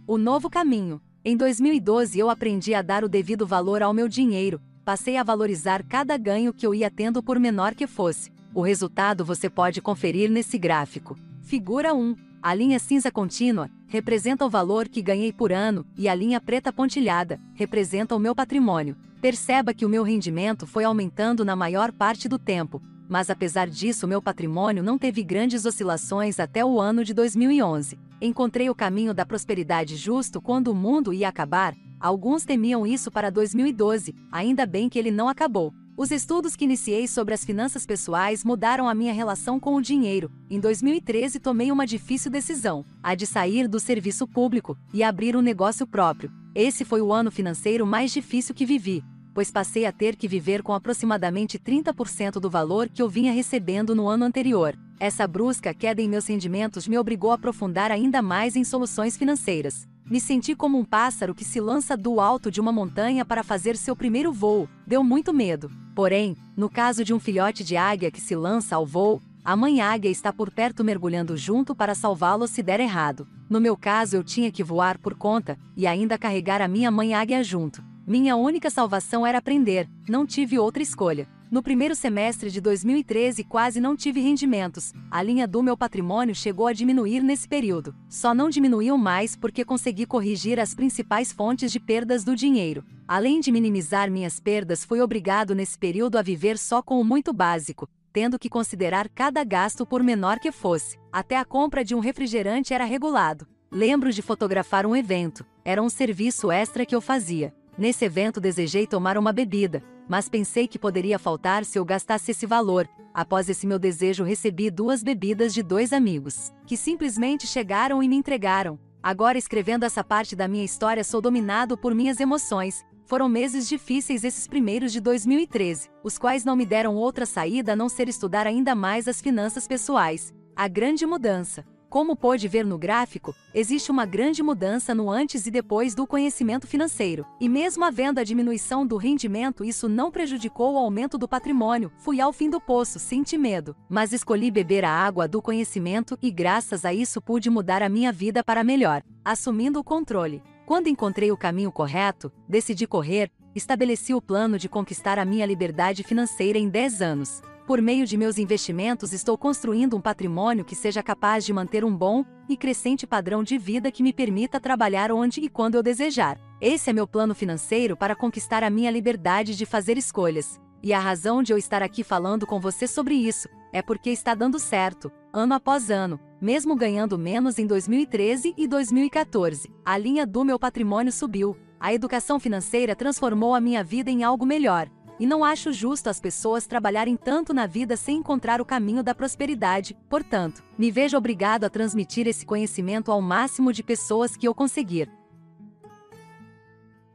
[0.06, 4.60] O novo caminho em 2012 eu aprendi a dar o devido valor ao meu dinheiro,
[4.84, 8.32] passei a valorizar cada ganho que eu ia tendo por menor que fosse.
[8.56, 11.16] O resultado você pode conferir nesse gráfico.
[11.44, 12.16] Figura 1.
[12.42, 16.74] A linha cinza contínua representa o valor que ganhei por ano e a linha preta
[16.74, 18.98] pontilhada representa o meu patrimônio.
[19.22, 24.08] Perceba que o meu rendimento foi aumentando na maior parte do tempo, mas apesar disso
[24.08, 28.00] meu patrimônio não teve grandes oscilações até o ano de 2011.
[28.24, 31.76] Encontrei o caminho da prosperidade justo quando o mundo ia acabar.
[32.00, 35.74] Alguns temiam isso para 2012, ainda bem que ele não acabou.
[35.98, 40.32] Os estudos que iniciei sobre as finanças pessoais mudaram a minha relação com o dinheiro.
[40.52, 45.42] Em 2013 tomei uma difícil decisão, a de sair do serviço público e abrir um
[45.42, 46.32] negócio próprio.
[46.54, 50.62] Esse foi o ano financeiro mais difícil que vivi, pois passei a ter que viver
[50.62, 54.78] com aproximadamente 30% do valor que eu vinha recebendo no ano anterior.
[55.00, 59.88] Essa brusca queda em meus rendimentos me obrigou a aprofundar ainda mais em soluções financeiras.
[60.06, 63.78] Me senti como um pássaro que se lança do alto de uma montanha para fazer
[63.78, 64.68] seu primeiro voo.
[64.86, 65.72] Deu muito medo.
[65.96, 69.82] Porém, no caso de um filhote de águia que se lança ao voo, a mãe
[69.82, 73.28] águia está por perto mergulhando junto para salvá-lo se der errado.
[73.50, 77.14] No meu caso, eu tinha que voar por conta e ainda carregar a minha mãe
[77.14, 77.84] águia junto.
[78.12, 81.30] Minha única salvação era aprender, não tive outra escolha.
[81.50, 86.68] No primeiro semestre de 2013 quase não tive rendimentos, a linha do meu patrimônio chegou
[86.68, 87.96] a diminuir nesse período.
[88.10, 92.84] Só não diminuiu mais porque consegui corrigir as principais fontes de perdas do dinheiro.
[93.08, 97.32] Além de minimizar minhas perdas, fui obrigado nesse período a viver só com o muito
[97.32, 100.98] básico, tendo que considerar cada gasto por menor que fosse.
[101.14, 103.48] Até a compra de um refrigerante era regulado.
[103.72, 107.54] Lembro de fotografar um evento, era um serviço extra que eu fazia.
[107.82, 112.46] Nesse evento desejei tomar uma bebida, mas pensei que poderia faltar se eu gastasse esse
[112.46, 112.88] valor.
[113.12, 118.16] Após esse meu desejo, recebi duas bebidas de dois amigos, que simplesmente chegaram e me
[118.16, 118.80] entregaram.
[119.02, 122.86] Agora, escrevendo essa parte da minha história, sou dominado por minhas emoções.
[123.08, 127.76] Foram meses difíceis esses primeiros de 2013, os quais não me deram outra saída a
[127.76, 130.32] não ser estudar ainda mais as finanças pessoais.
[130.56, 131.66] A grande mudança.
[131.92, 136.66] Como pôde ver no gráfico, existe uma grande mudança no antes e depois do conhecimento
[136.66, 137.26] financeiro.
[137.38, 141.92] E mesmo havendo a diminuição do rendimento, isso não prejudicou o aumento do patrimônio.
[141.98, 143.76] Fui ao fim do poço, senti medo.
[143.90, 148.14] Mas escolhi beber a água do conhecimento e graças a isso pude mudar a minha
[148.14, 150.42] vida para melhor, assumindo o controle.
[150.66, 156.04] Quando encontrei o caminho correto, decidi correr, estabeleci o plano de conquistar a minha liberdade
[156.04, 157.42] financeira em 10 anos.
[157.66, 161.96] Por meio de meus investimentos, estou construindo um patrimônio que seja capaz de manter um
[161.96, 166.40] bom e crescente padrão de vida que me permita trabalhar onde e quando eu desejar.
[166.60, 170.60] Esse é meu plano financeiro para conquistar a minha liberdade de fazer escolhas.
[170.84, 174.34] E a razão de eu estar aqui falando com você sobre isso é porque está
[174.34, 179.72] dando certo, ano após ano, mesmo ganhando menos em 2013 e 2014.
[179.86, 181.56] A linha do meu patrimônio subiu.
[181.80, 184.90] A educação financeira transformou a minha vida em algo melhor
[185.22, 189.14] e não acho justo as pessoas trabalharem tanto na vida sem encontrar o caminho da
[189.14, 194.56] prosperidade, portanto, me vejo obrigado a transmitir esse conhecimento ao máximo de pessoas que eu
[194.56, 195.12] conseguir.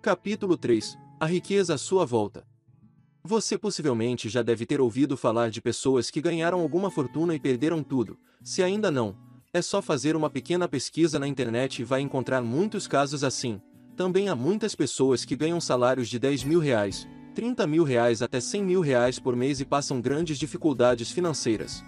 [0.00, 2.46] Capítulo 3 A riqueza à sua volta.
[3.24, 7.82] Você possivelmente já deve ter ouvido falar de pessoas que ganharam alguma fortuna e perderam
[7.82, 8.16] tudo.
[8.40, 9.16] Se ainda não,
[9.52, 13.60] é só fazer uma pequena pesquisa na internet e vai encontrar muitos casos assim.
[13.96, 18.40] Também há muitas pessoas que ganham salários de 10 mil reais, 30 mil reais até
[18.40, 21.84] 100 mil reais por mês e passam grandes dificuldades financeiras.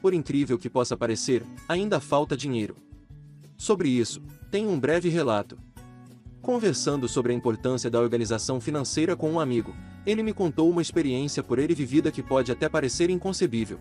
[0.00, 2.74] Por incrível que possa parecer, ainda falta dinheiro.
[3.58, 5.58] Sobre isso, tem um breve relato.
[6.40, 11.42] Conversando sobre a importância da organização financeira com um amigo, ele me contou uma experiência
[11.42, 13.78] por ele vivida que pode até parecer inconcebível.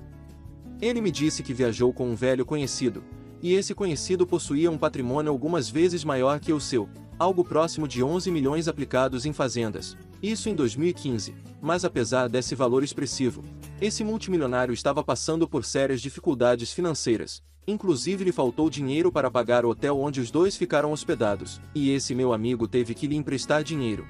[0.82, 3.02] Ele me disse que viajou com um velho conhecido,
[3.42, 6.90] e esse conhecido possuía um patrimônio algumas vezes maior que o seu,
[7.22, 11.36] algo próximo de 11 milhões aplicados em fazendas, isso em 2015.
[11.62, 13.44] Mas apesar desse valor expressivo,
[13.80, 17.44] esse multimilionário estava passando por sérias dificuldades financeiras.
[17.68, 22.16] Inclusive lhe faltou dinheiro para pagar o hotel onde os dois ficaram hospedados, e esse
[22.16, 24.08] meu amigo teve que lhe emprestar dinheiro.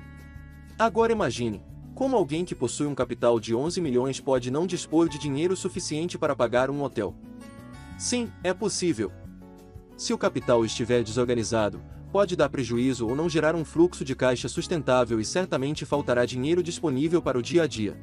[0.80, 1.62] Agora imagine,
[1.93, 6.17] como alguém que possui um capital de 11 milhões pode não dispor de dinheiro suficiente
[6.17, 7.13] para pagar um hotel?
[8.00, 9.12] Sim, é possível.
[9.97, 14.50] Se o capital estiver desorganizado, pode dar prejuízo ou não gerar um fluxo de caixa
[14.50, 17.97] sustentável e certamente faltará dinheiro disponível para o dia a dia.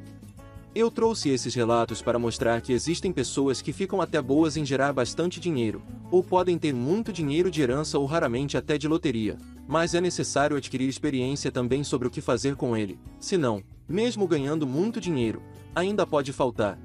[0.74, 4.92] Eu trouxe esses relatos para mostrar que existem pessoas que ficam até boas em gerar
[4.92, 9.94] bastante dinheiro, ou podem ter muito dinheiro de herança ou raramente até de loteria, mas
[9.94, 15.00] é necessário adquirir experiência também sobre o que fazer com ele, senão, mesmo ganhando muito
[15.00, 15.42] dinheiro,
[15.74, 16.78] ainda pode faltar.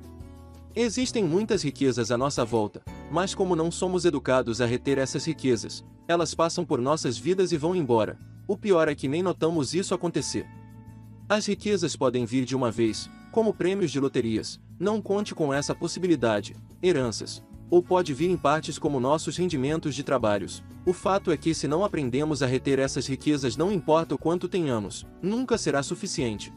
[0.76, 2.82] Existem muitas riquezas à nossa volta,
[3.12, 7.58] mas como não somos educados a reter essas riquezas, elas passam por nossas vidas e
[7.58, 8.18] vão embora.
[8.48, 10.46] O pior é que nem notamos isso acontecer.
[11.30, 15.74] As riquezas podem vir de uma vez, como prêmios de loterias, não conte com essa
[15.74, 20.64] possibilidade, heranças, ou pode vir em partes como nossos rendimentos de trabalhos.
[20.86, 24.48] O fato é que se não aprendemos a reter essas riquezas não importa o quanto
[24.48, 26.54] tenhamos, nunca será suficiente.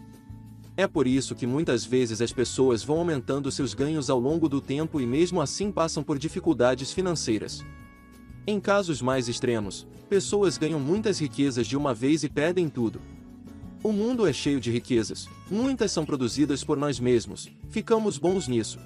[0.76, 4.60] É por isso que muitas vezes as pessoas vão aumentando seus ganhos ao longo do
[4.60, 7.64] tempo e mesmo assim passam por dificuldades financeiras.
[8.48, 13.00] Em casos mais extremos, pessoas ganham muitas riquezas de uma vez e perdem tudo.
[13.82, 18.78] O mundo é cheio de riquezas, muitas são produzidas por nós mesmos, ficamos bons nisso.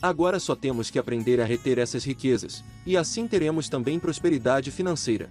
[0.00, 5.30] Agora só temos que aprender a reter essas riquezas, e assim teremos também prosperidade financeira.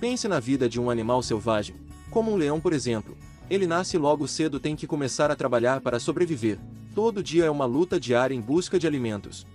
[0.00, 1.76] Pense na vida de um animal selvagem,
[2.10, 3.16] como um leão, por exemplo.
[3.48, 6.58] Ele nasce logo cedo tem que começar a trabalhar para sobreviver.
[6.92, 9.46] Todo dia é uma luta diária em busca de alimentos.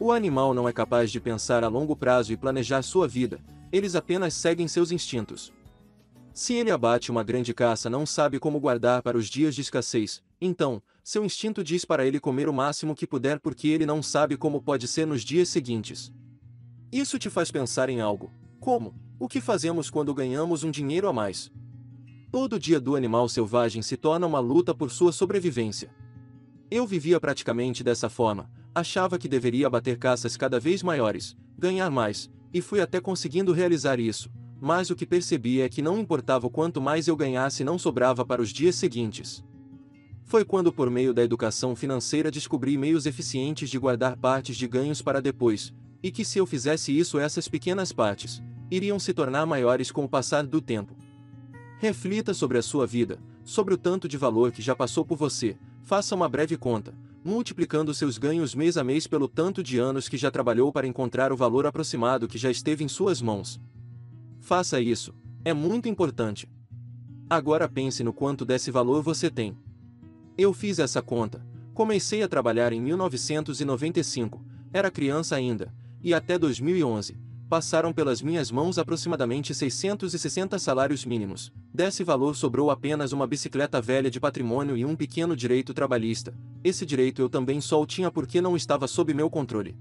[0.00, 3.40] O animal não é capaz de pensar a longo prazo e planejar sua vida,
[3.72, 5.52] eles apenas seguem seus instintos.
[6.32, 10.22] Se ele abate uma grande caça, não sabe como guardar para os dias de escassez,
[10.40, 14.36] então, seu instinto diz para ele comer o máximo que puder porque ele não sabe
[14.36, 16.12] como pode ser nos dias seguintes.
[16.92, 18.30] Isso te faz pensar em algo.
[18.60, 18.94] Como?
[19.18, 21.50] O que fazemos quando ganhamos um dinheiro a mais?
[22.30, 25.90] Todo dia do animal selvagem se torna uma luta por sua sobrevivência.
[26.70, 32.30] Eu vivia praticamente dessa forma, Achava que deveria bater caças cada vez maiores, ganhar mais,
[32.52, 36.50] e fui até conseguindo realizar isso, mas o que percebi é que não importava o
[36.50, 39.44] quanto mais eu ganhasse não sobrava para os dias seguintes.
[40.24, 45.00] Foi quando por meio da educação financeira descobri meios eficientes de guardar partes de ganhos
[45.00, 49.90] para depois, e que se eu fizesse isso essas pequenas partes, iriam se tornar maiores
[49.90, 50.94] com o passar do tempo.
[51.78, 55.56] Reflita sobre a sua vida, sobre o tanto de valor que já passou por você,
[55.82, 56.92] faça uma breve conta,
[57.28, 61.30] multiplicando seus ganhos mês a mês pelo tanto de anos que já trabalhou para encontrar
[61.30, 63.60] o valor aproximado que já esteve em suas mãos.
[64.40, 65.14] Faça isso,
[65.44, 66.48] é muito importante.
[67.28, 69.54] Agora pense no quanto desse valor você tem.
[70.38, 71.44] Eu fiz essa conta.
[71.74, 75.70] Comecei a trabalhar em 1995, era criança ainda,
[76.02, 77.14] e até 2011,
[77.48, 81.50] passaram pelas minhas mãos aproximadamente 660 salários mínimos.
[81.72, 86.34] Desse valor sobrou apenas uma bicicleta velha de patrimônio e um pequeno direito trabalhista.
[86.62, 89.76] Esse direito eu também só o tinha porque não estava sob meu controle.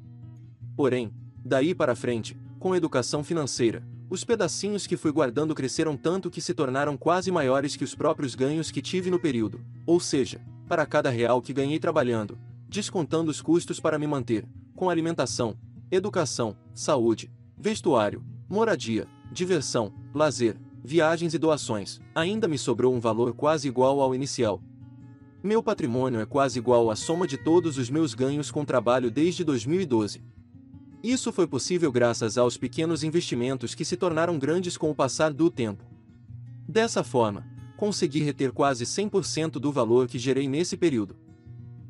[0.75, 1.12] Porém,
[1.43, 6.53] daí para frente, com educação financeira, os pedacinhos que fui guardando cresceram tanto que se
[6.53, 9.60] tornaram quase maiores que os próprios ganhos que tive no período.
[9.86, 12.38] Ou seja, para cada real que ganhei trabalhando,
[12.69, 15.58] descontando os custos para me manter, com alimentação,
[15.91, 23.67] educação, saúde, vestuário, moradia, diversão, lazer, viagens e doações, ainda me sobrou um valor quase
[23.67, 24.62] igual ao inicial.
[25.43, 29.43] Meu patrimônio é quase igual à soma de todos os meus ganhos com trabalho desde
[29.43, 30.22] 2012.
[31.04, 35.50] Isso foi possível graças aos pequenos investimentos que se tornaram grandes com o passar do
[35.50, 35.84] tempo.
[36.67, 37.46] Dessa forma,
[37.78, 41.15] consegui reter quase 100% do valor que gerei nesse período.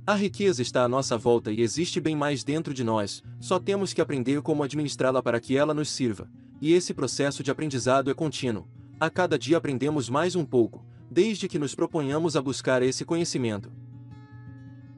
[0.08, 3.92] A riqueza está à nossa volta e existe bem mais dentro de nós, só temos
[3.92, 6.30] que aprender como administrá-la para que ela nos sirva.
[6.62, 8.66] E esse processo de aprendizado é contínuo.
[8.98, 13.70] A cada dia aprendemos mais um pouco, desde que nos proponhamos a buscar esse conhecimento.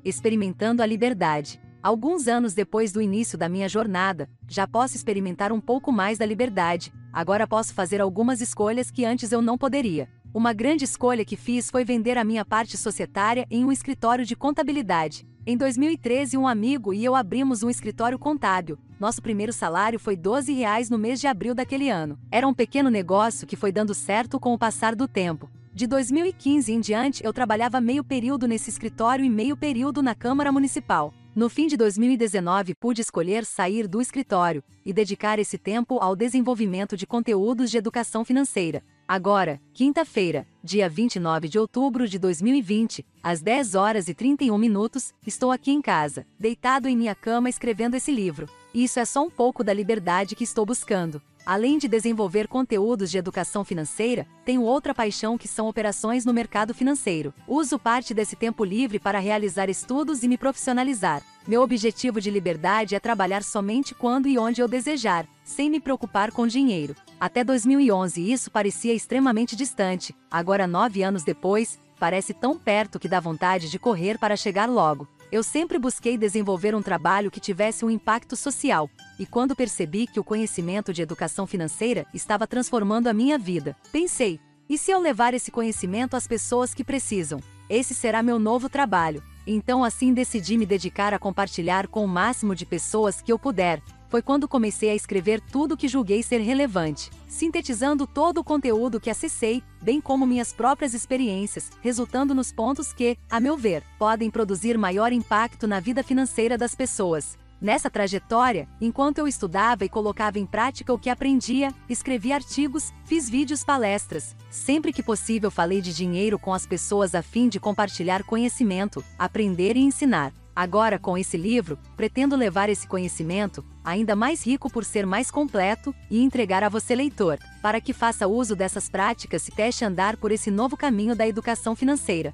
[0.06, 1.60] Experimentando a liberdade.
[1.82, 6.26] Alguns anos depois do início da minha jornada, já posso experimentar um pouco mais da
[6.26, 10.08] liberdade, agora posso fazer algumas escolhas que antes eu não poderia.
[10.32, 14.36] Uma grande escolha que fiz foi vender a minha parte societária em um escritório de
[14.36, 15.28] contabilidade.
[15.44, 18.78] Em 2013, um amigo e eu abrimos um escritório contábil.
[19.00, 22.20] Nosso primeiro salário foi 12 reais no mês de abril daquele ano.
[22.32, 25.50] Era um pequeno negócio que foi dando certo com o passar do tempo.
[25.74, 30.52] De 2015 em diante, eu trabalhava meio período nesse escritório e meio período na Câmara
[30.52, 31.12] Municipal.
[31.36, 36.96] No fim de 2019, pude escolher sair do escritório e dedicar esse tempo ao desenvolvimento
[36.96, 38.84] de conteúdos de educação financeira.
[39.10, 45.52] Agora, quinta-feira, dia 29 de outubro de 2020, às 10 horas e 31 minutos, estou
[45.52, 48.48] aqui em casa, deitado em minha cama escrevendo esse livro.
[48.72, 51.20] Isso é só um pouco da liberdade que estou buscando.
[51.50, 56.76] Além de desenvolver conteúdos de educação financeira, tenho outra paixão que são operações no mercado
[56.76, 57.34] financeiro.
[57.48, 61.24] Uso parte desse tempo livre para realizar estudos e me profissionalizar.
[61.48, 66.32] Meu objetivo de liberdade é trabalhar somente quando e onde eu desejar, sem me preocupar
[66.32, 66.96] com dinheiro.
[67.20, 73.20] Até 2011 isso parecia extremamente distante, agora nove anos depois, parece tão perto que dá
[73.20, 75.08] vontade de correr para chegar logo.
[75.32, 78.90] Eu sempre busquei desenvolver um trabalho que tivesse um impacto social,
[79.20, 84.40] e quando percebi que o conhecimento de educação financeira estava transformando a minha vida, pensei:
[84.68, 87.40] e se eu levar esse conhecimento às pessoas que precisam?
[87.70, 89.22] Esse será meu novo trabalho.
[89.46, 93.84] Então assim decidi me dedicar a compartilhar com o máximo de pessoas que eu puder,
[94.10, 99.10] foi quando comecei a escrever tudo que julguei ser relevante, sintetizando todo o conteúdo que
[99.10, 104.78] acessei, bem como minhas próprias experiências, resultando nos pontos que, a meu ver, podem produzir
[104.78, 107.38] maior impacto na vida financeira das pessoas.
[107.62, 113.30] Nessa trajetória, enquanto eu estudava e colocava em prática o que aprendia, escrevi artigos, fiz
[113.30, 114.34] vídeos palestras.
[114.50, 119.76] Sempre que possível falei de dinheiro com as pessoas a fim de compartilhar conhecimento, aprender
[119.76, 120.32] e ensinar.
[120.60, 125.96] Agora, com esse livro, pretendo levar esse conhecimento, ainda mais rico por ser mais completo,
[126.12, 130.34] e entregar a você, leitor, para que faça uso dessas práticas e teste andar por
[130.34, 132.34] esse novo caminho da educação financeira.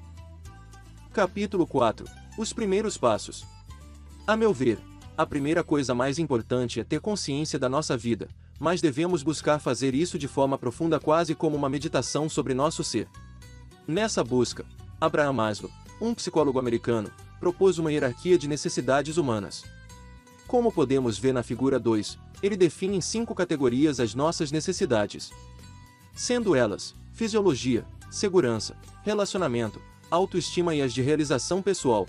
[1.12, 2.04] Capítulo 4
[2.36, 3.46] Os primeiros passos.
[4.26, 4.80] A meu ver,
[5.16, 8.26] a primeira coisa mais importante é ter consciência da nossa vida,
[8.58, 13.06] mas devemos buscar fazer isso de forma profunda, quase como uma meditação sobre nosso ser.
[13.86, 14.64] Nessa busca,
[15.00, 17.08] Abraham Maslow, um psicólogo americano,
[17.40, 19.64] propôs uma hierarquia de necessidades humanas.
[20.46, 25.30] Como podemos ver na figura 2, ele define em cinco categorias as nossas necessidades.
[26.14, 32.06] Sendo elas, fisiologia, segurança, relacionamento, autoestima e as de realização pessoal.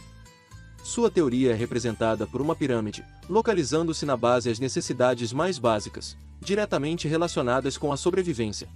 [0.83, 7.07] Sua teoria é representada por uma pirâmide, localizando-se na base as necessidades mais básicas, diretamente
[7.07, 8.69] relacionadas com a sobrevivência.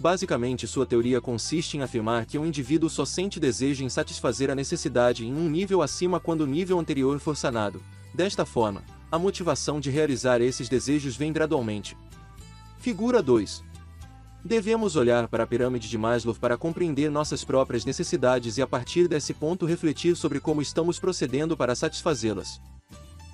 [0.00, 4.54] Basicamente, sua teoria consiste em afirmar que um indivíduo só sente desejo em satisfazer a
[4.54, 7.82] necessidade em um nível acima quando o nível anterior for sanado.
[8.14, 11.96] Desta forma, a motivação de realizar esses desejos vem gradualmente.
[12.78, 13.64] Figura 2.
[14.44, 19.08] Devemos olhar para a pirâmide de Maslow para compreender nossas próprias necessidades e a partir
[19.08, 22.60] desse ponto refletir sobre como estamos procedendo para satisfazê-las.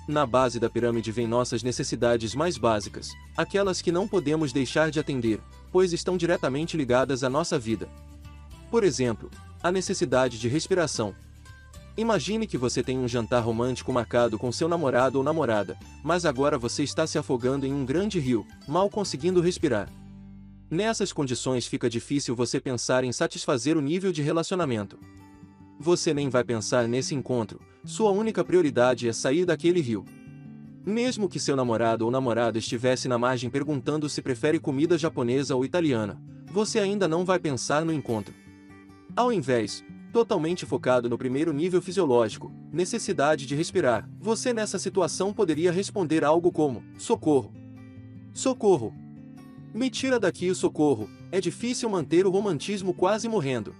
[0.07, 4.99] Na base da pirâmide vem nossas necessidades mais básicas, aquelas que não podemos deixar de
[4.99, 5.39] atender,
[5.75, 7.89] pois estão diretamente ligadas à nossa vida.
[8.71, 9.29] Por exemplo,
[9.61, 11.13] a necessidade de respiração.
[11.97, 16.57] Imagine que você tem um jantar romântico marcado com seu namorado ou namorada, mas agora
[16.57, 19.91] você está se afogando em um grande rio, mal conseguindo respirar.
[20.71, 24.97] Nessas condições fica difícil você pensar em satisfazer o nível de relacionamento.
[25.77, 30.05] Você nem vai pensar nesse encontro, sua única prioridade é sair daquele rio.
[30.85, 35.65] Mesmo que seu namorado ou namorada estivesse na margem perguntando se prefere comida japonesa ou
[35.65, 38.35] italiana, você ainda não vai pensar no encontro.
[39.15, 39.83] Ao invés,
[40.13, 46.51] totalmente focado no primeiro nível fisiológico, necessidade de respirar, você nessa situação poderia responder algo
[46.51, 47.51] como: socorro.
[48.31, 48.93] Socorro.
[49.73, 53.73] Me tira daqui o socorro, é difícil manter o romantismo quase morrendo.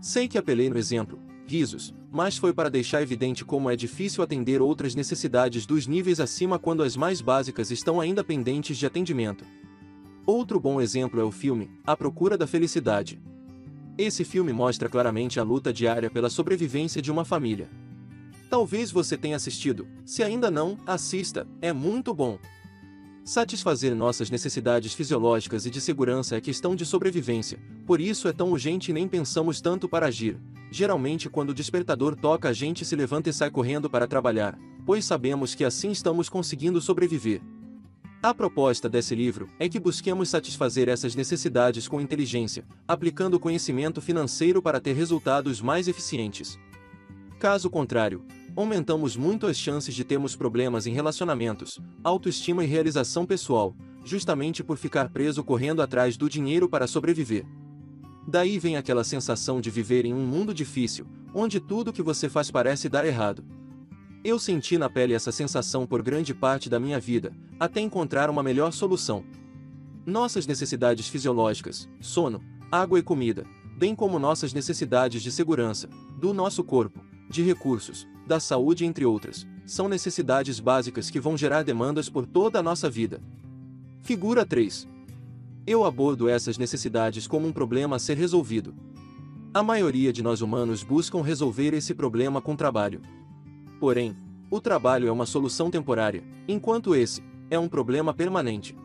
[0.00, 4.60] Sei que apelei no exemplo, risos, mas foi para deixar evidente como é difícil atender
[4.60, 9.44] outras necessidades dos níveis acima quando as mais básicas estão ainda pendentes de atendimento.
[10.26, 13.20] Outro bom exemplo é o filme A Procura da Felicidade.
[13.96, 17.68] Esse filme mostra claramente a luta diária pela sobrevivência de uma família.
[18.48, 22.38] Talvez você tenha assistido, se ainda não, assista, é muito bom.
[23.24, 28.50] Satisfazer nossas necessidades fisiológicas e de segurança é questão de sobrevivência, por isso é tão
[28.50, 30.38] urgente e nem pensamos tanto para agir.
[30.70, 35.04] Geralmente, quando o despertador toca, a gente se levanta e sai correndo para trabalhar, pois
[35.04, 37.42] sabemos que assim estamos conseguindo sobreviver.
[38.22, 44.60] A proposta desse livro é que busquemos satisfazer essas necessidades com inteligência, aplicando conhecimento financeiro
[44.60, 46.58] para ter resultados mais eficientes.
[47.38, 48.22] Caso contrário,
[48.56, 53.74] aumentamos muito as chances de termos problemas em relacionamentos, autoestima e realização pessoal,
[54.04, 57.44] justamente por ficar preso correndo atrás do dinheiro para sobreviver.
[58.26, 62.50] Daí vem aquela sensação de viver em um mundo difícil, onde tudo que você faz
[62.50, 63.44] parece dar errado.
[64.22, 68.42] Eu senti na pele essa sensação por grande parte da minha vida, até encontrar uma
[68.42, 69.24] melhor solução.
[70.04, 73.44] Nossas necessidades fisiológicas, sono, água e comida,
[73.78, 75.88] bem como nossas necessidades de segurança,
[76.18, 81.64] do nosso corpo, de recursos, da saúde entre outras, são necessidades básicas que vão gerar
[81.64, 83.20] demandas por toda a nossa vida.
[84.02, 84.86] Figura 3.
[85.66, 88.72] Eu abordo essas necessidades como um problema a ser resolvido.
[89.52, 93.00] A maioria de nós humanos buscam resolver esse problema com trabalho.
[93.80, 94.16] Porém,
[94.48, 98.78] o trabalho é uma solução temporária, enquanto esse é um problema permanente.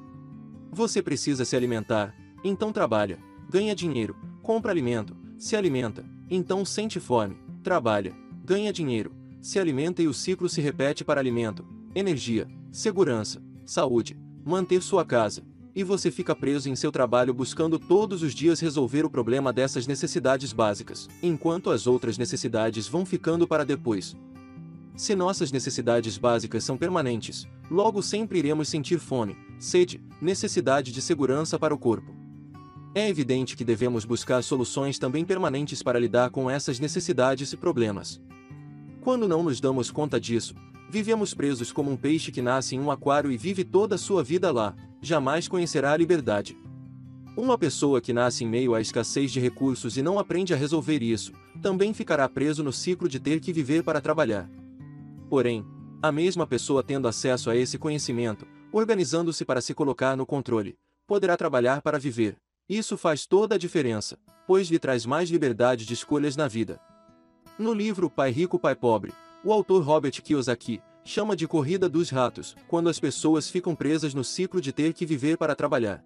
[0.71, 7.37] Você precisa se alimentar, então trabalha, ganha dinheiro, compra alimento, se alimenta, então sente fome,
[7.61, 8.11] trabalha,
[8.43, 9.11] ganha dinheiro,
[9.45, 15.43] se alimenta e o ciclo se repete para alimento, energia, segurança, saúde, manter sua casa,
[15.75, 19.85] e você fica preso em seu trabalho buscando todos os dias resolver o problema dessas
[19.85, 24.17] necessidades básicas, enquanto as outras necessidades vão ficando para depois,
[24.95, 31.59] se nossas necessidades básicas são permanentes, logo sempre iremos sentir fome, sede, necessidade de segurança
[31.59, 32.15] para o corpo.
[32.95, 38.19] É evidente que devemos buscar soluções também permanentes para lidar com essas necessidades e problemas.
[39.05, 40.55] Quando não nos damos conta disso,
[40.89, 44.23] vivemos presos como um peixe que nasce em um aquário e vive toda a sua
[44.23, 46.57] vida lá, jamais conhecerá a liberdade.
[47.37, 51.03] Uma pessoa que nasce em meio à escassez de recursos e não aprende a resolver
[51.03, 54.49] isso, também ficará preso no ciclo de ter que viver para trabalhar.
[55.29, 55.63] Porém,
[56.01, 61.37] a mesma pessoa tendo acesso a esse conhecimento, organizando-se para se colocar no controle, poderá
[61.37, 62.37] trabalhar para viver.
[62.67, 66.81] Isso faz toda a diferença, pois lhe traz mais liberdade de escolhas na vida.
[67.57, 72.53] No livro Pai Rico Pai Pobre, o autor Robert Kiyosaki chama de corrida dos ratos,
[72.67, 76.03] quando as pessoas ficam presas no ciclo de ter que viver para trabalhar.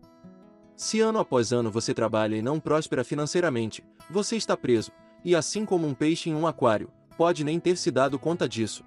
[0.76, 4.92] Se ano após ano você trabalha e não próspera financeiramente, você está preso,
[5.26, 8.84] e assim como um peixe em um aquário, pode nem ter se dado conta disso.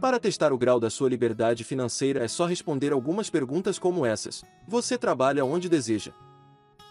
[0.00, 4.42] Para testar o grau da sua liberdade financeira é só responder algumas perguntas como essas.
[4.66, 6.12] Você trabalha onde deseja?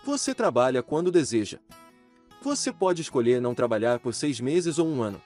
[0.06, 1.58] Você trabalha quando deseja?
[2.44, 5.22] Você pode escolher não trabalhar por seis meses ou um ano.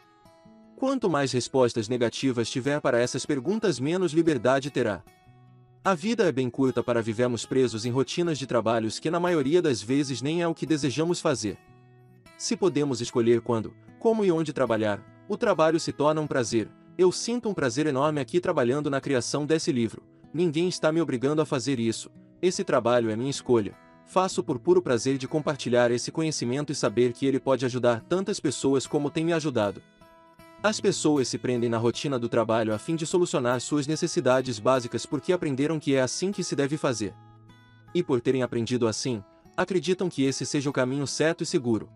[0.75, 5.01] Quanto mais respostas negativas tiver para essas perguntas, menos liberdade terá.
[5.83, 9.63] A vida é bem curta para vivermos presos em rotinas de trabalhos que na maioria
[9.63, 11.57] das vezes nem é o que desejamos fazer.
[12.37, 17.11] Se podemos escolher quando, como e onde trabalhar, o trabalho se torna um prazer, eu
[17.11, 20.03] sinto um prazer enorme aqui trabalhando na criação desse livro.
[20.31, 22.11] Ninguém está me obrigando a fazer isso.
[22.43, 23.75] Esse trabalho é minha escolha.
[24.07, 28.39] Faço por puro prazer de compartilhar esse conhecimento e saber que ele pode ajudar tantas
[28.39, 29.83] pessoas como tem me ajudado.
[30.63, 35.05] As pessoas se prendem na rotina do trabalho a fim de solucionar suas necessidades básicas
[35.05, 37.13] porque aprenderam que é assim que se deve fazer.
[37.93, 39.21] E por terem aprendido assim,
[39.57, 41.89] acreditam que esse seja o caminho certo e seguro.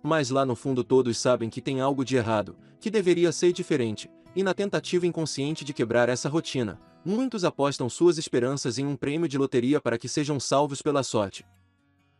[0.00, 4.08] Mas lá no fundo todos sabem que tem algo de errado, que deveria ser diferente,
[4.34, 9.28] e na tentativa inconsciente de quebrar essa rotina, muitos apostam suas esperanças em um prêmio
[9.28, 11.44] de loteria para que sejam salvos pela sorte.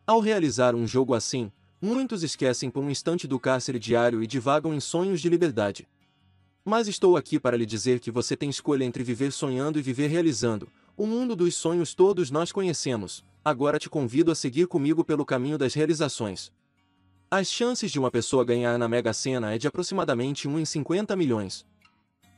[0.05, 4.73] Ao realizar um jogo assim, muitos esquecem por um instante do cárcere diário e divagam
[4.73, 5.87] em sonhos de liberdade.
[6.65, 10.07] Mas estou aqui para lhe dizer que você tem escolha entre viver sonhando e viver
[10.07, 10.69] realizando.
[10.95, 15.57] O mundo dos sonhos todos nós conhecemos, agora te convido a seguir comigo pelo caminho
[15.57, 16.51] das realizações.
[17.29, 21.15] As chances de uma pessoa ganhar na Mega Sena é de aproximadamente 1 em 50
[21.15, 21.65] milhões.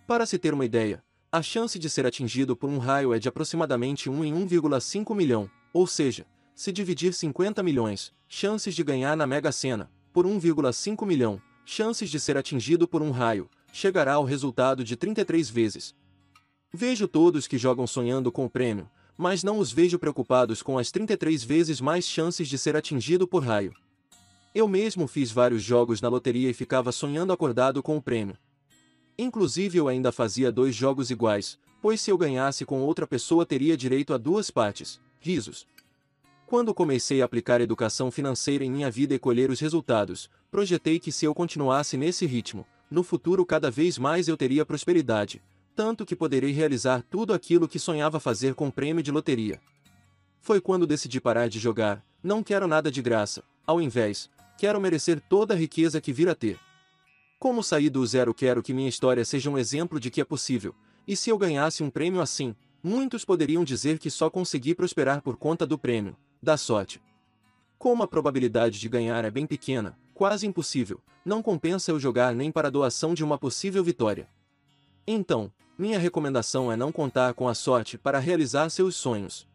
[0.08, 1.04] Para se ter uma ideia,
[1.36, 5.52] a chance de ser atingido por um raio é de aproximadamente 1 em 1,5 milhão,
[5.74, 6.26] ou seja,
[6.56, 12.22] se dividir 50 milhões, chances de ganhar na Mega Sena, por 1,5 milhão, chances de
[12.22, 15.94] ser atingido por um raio, chegará ao resultado de 33 vezes.
[16.74, 20.90] Vejo todos que jogam sonhando com o prêmio, mas não os vejo preocupados com as
[20.90, 23.74] 33 vezes mais chances de ser atingido por raio.
[24.54, 28.38] Eu mesmo fiz vários jogos na loteria e ficava sonhando acordado com o prêmio.
[29.18, 33.78] Inclusive eu ainda fazia dois jogos iguais, pois se eu ganhasse com outra pessoa teria
[33.78, 35.00] direito a duas partes.
[35.20, 35.66] Risos.
[36.46, 41.12] Quando comecei a aplicar educação financeira em minha vida e colher os resultados, projetei que
[41.12, 45.42] se eu continuasse nesse ritmo, no futuro cada vez mais eu teria prosperidade,
[45.76, 49.60] tanto que poderei realizar tudo aquilo que sonhava fazer com prêmio de loteria.
[50.40, 55.20] Foi quando decidi parar de jogar, não quero nada de graça, ao invés, quero merecer
[55.20, 56.60] toda a riqueza que vir a ter.
[57.38, 58.34] Como saí do zero?
[58.34, 60.74] Quero que minha história seja um exemplo de que é possível,
[61.08, 65.36] e se eu ganhasse um prêmio assim, muitos poderiam dizer que só consegui prosperar por
[65.38, 67.02] conta do prêmio, da sorte.
[67.78, 72.52] Como a probabilidade de ganhar é bem pequena, quase impossível, não compensa eu jogar nem
[72.52, 74.30] para a doação de uma possível vitória.
[75.06, 79.48] Então, minha recomendação é não contar com a sorte para realizar seus sonhos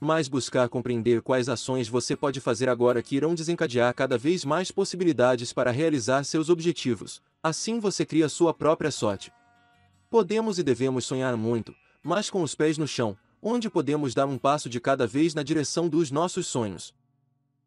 [0.00, 4.70] mas buscar compreender quais ações você pode fazer agora que irão desencadear cada vez mais
[4.70, 7.22] possibilidades para realizar seus objetivos.
[7.42, 9.30] Assim você cria sua própria sorte.
[10.08, 14.38] Podemos e devemos sonhar muito, mas com os pés no chão, onde podemos dar um
[14.38, 16.94] passo de cada vez na direção dos nossos sonhos.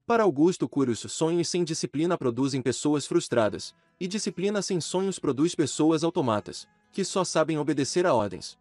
[0.05, 6.03] Para Augusto Curios, sonhos sem disciplina produzem pessoas frustradas, e disciplina sem sonhos produz pessoas
[6.03, 8.57] automatas, que só sabem obedecer a ordens.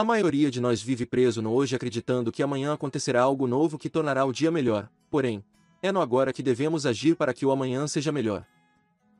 [0.00, 3.90] A maioria de nós vive preso no hoje acreditando que amanhã acontecerá algo novo que
[3.90, 5.44] tornará o dia melhor, porém,
[5.82, 8.46] é no agora que devemos agir para que o amanhã seja melhor.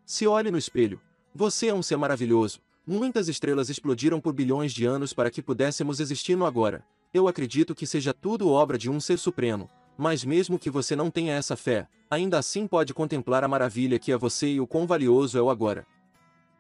[0.07, 0.99] Se olhe no espelho.
[1.35, 2.61] Você é um ser maravilhoso.
[2.87, 6.83] Muitas estrelas explodiram por bilhões de anos para que pudéssemos existir no agora.
[7.13, 9.69] Eu acredito que seja tudo obra de um ser supremo,
[9.99, 14.13] mas mesmo que você não tenha essa fé, ainda assim pode contemplar a maravilha que
[14.13, 15.87] é você e o quão valioso é o agora.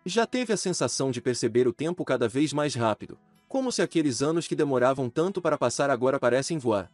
[0.05, 3.19] Já teve a sensação de perceber o tempo cada vez mais rápido,
[3.51, 6.89] como se aqueles anos que demoravam tanto para passar agora parecem voar.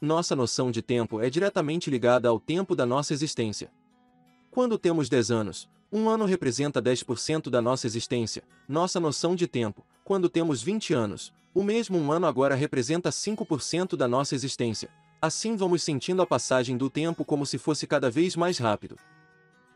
[0.00, 3.68] Nossa noção de tempo é diretamente ligada ao tempo da nossa existência.
[4.48, 9.84] Quando temos 10 anos, um ano representa 10% da nossa existência, nossa noção de tempo.
[10.04, 14.88] Quando temos 20 anos, o mesmo um ano agora representa 5% da nossa existência.
[15.20, 18.96] Assim vamos sentindo a passagem do tempo como se fosse cada vez mais rápido.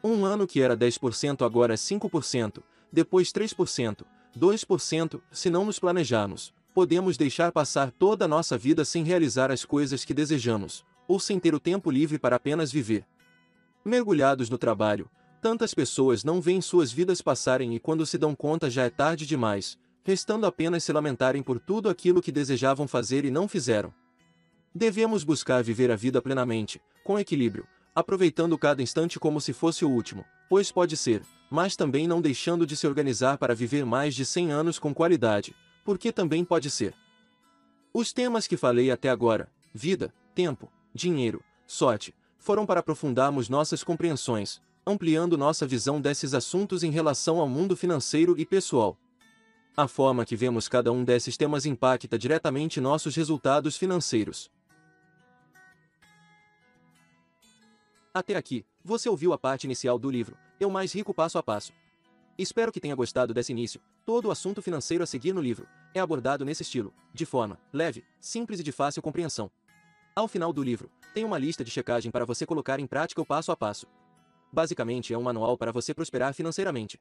[0.05, 4.05] Um ano que era 10% agora é 5%, depois 3%,
[4.37, 9.65] 2%, se não nos planejarmos, podemos deixar passar toda a nossa vida sem realizar as
[9.65, 13.07] coisas que desejamos, ou sem ter o tempo livre para apenas viver.
[13.83, 15.09] Mergulhados no trabalho,
[15.41, 19.25] tantas pessoas não veem suas vidas passarem e quando se dão conta já é tarde
[19.25, 23.93] demais, restando apenas se lamentarem por tudo aquilo que desejavam fazer e não fizeram.
[24.75, 29.91] Devemos buscar viver a vida plenamente, com equilíbrio, aproveitando cada instante como se fosse o
[29.91, 34.25] último, pois pode ser, mas também não deixando de se organizar para viver mais de
[34.25, 36.95] 100 anos com qualidade, porque também pode ser.
[37.93, 44.61] Os temas que falei até agora, vida, tempo, dinheiro, sorte, foram para aprofundarmos nossas compreensões,
[44.87, 48.97] ampliando nossa visão desses assuntos em relação ao mundo financeiro e pessoal.
[49.77, 54.51] A forma que vemos cada um desses temas impacta diretamente nossos resultados financeiros.
[58.15, 61.75] Até aqui, você ouviu a parte inicial do livro, Eu Mais Rico Passo a Passo.
[62.39, 63.79] Espero que tenha gostado desse início.
[64.07, 68.03] Todo o assunto financeiro a seguir no livro é abordado nesse estilo, de forma leve,
[68.21, 69.51] simples e de fácil compreensão.
[70.15, 73.27] Ao final do livro, tem uma lista de checagem para você colocar em prática o
[73.27, 73.87] passo a passo.
[74.51, 76.99] Basicamente é um manual para você prosperar financeiramente.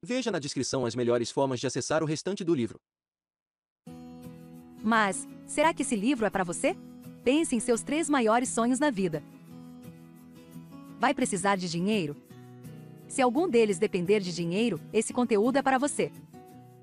[0.00, 2.80] Veja na descrição as melhores formas de acessar o restante do livro.
[4.84, 6.76] Mas, será que esse livro é para você?
[7.24, 9.20] Pense em seus três maiores sonhos na vida.
[11.00, 12.14] Vai precisar de dinheiro?
[13.14, 16.10] Se algum deles depender de dinheiro, esse conteúdo é para você.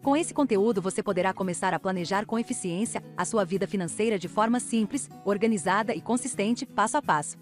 [0.02, 4.30] Com esse conteúdo você poderá começar a planejar com eficiência a sua vida financeira de
[4.30, 7.38] forma simples, organizada e consistente, passo a passo.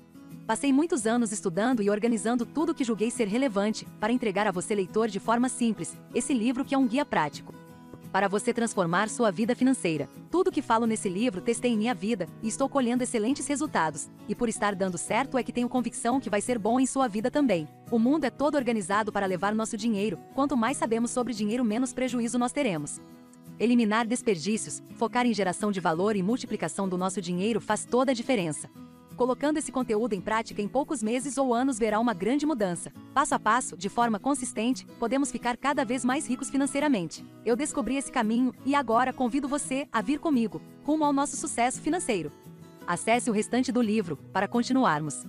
[0.47, 4.73] Passei muitos anos estudando e organizando tudo que julguei ser relevante para entregar a você
[4.73, 7.53] leitor de forma simples, esse livro que é um guia prático
[8.11, 10.09] para você transformar sua vida financeira.
[10.31, 14.09] Tudo que falo nesse livro testei em minha vida e estou colhendo excelentes resultados.
[14.27, 17.07] E por estar dando certo é que tenho convicção que vai ser bom em sua
[17.07, 17.67] vida também.
[17.91, 20.17] O mundo é todo organizado para levar nosso dinheiro.
[20.33, 22.99] Quanto mais sabemos sobre dinheiro, menos prejuízo nós teremos.
[23.59, 28.15] Eliminar desperdícios, focar em geração de valor e multiplicação do nosso dinheiro faz toda a
[28.15, 28.69] diferença.
[29.19, 32.89] Colocando esse conteúdo em prática em poucos meses ou anos verá uma grande mudança.
[33.13, 37.25] Passo a passo, de forma consistente, podemos ficar cada vez mais ricos financeiramente.
[37.43, 41.81] Eu descobri esse caminho e agora convido você a vir comigo, rumo ao nosso sucesso
[41.81, 42.31] financeiro.
[42.87, 45.25] Acesse o restante do livro para continuarmos.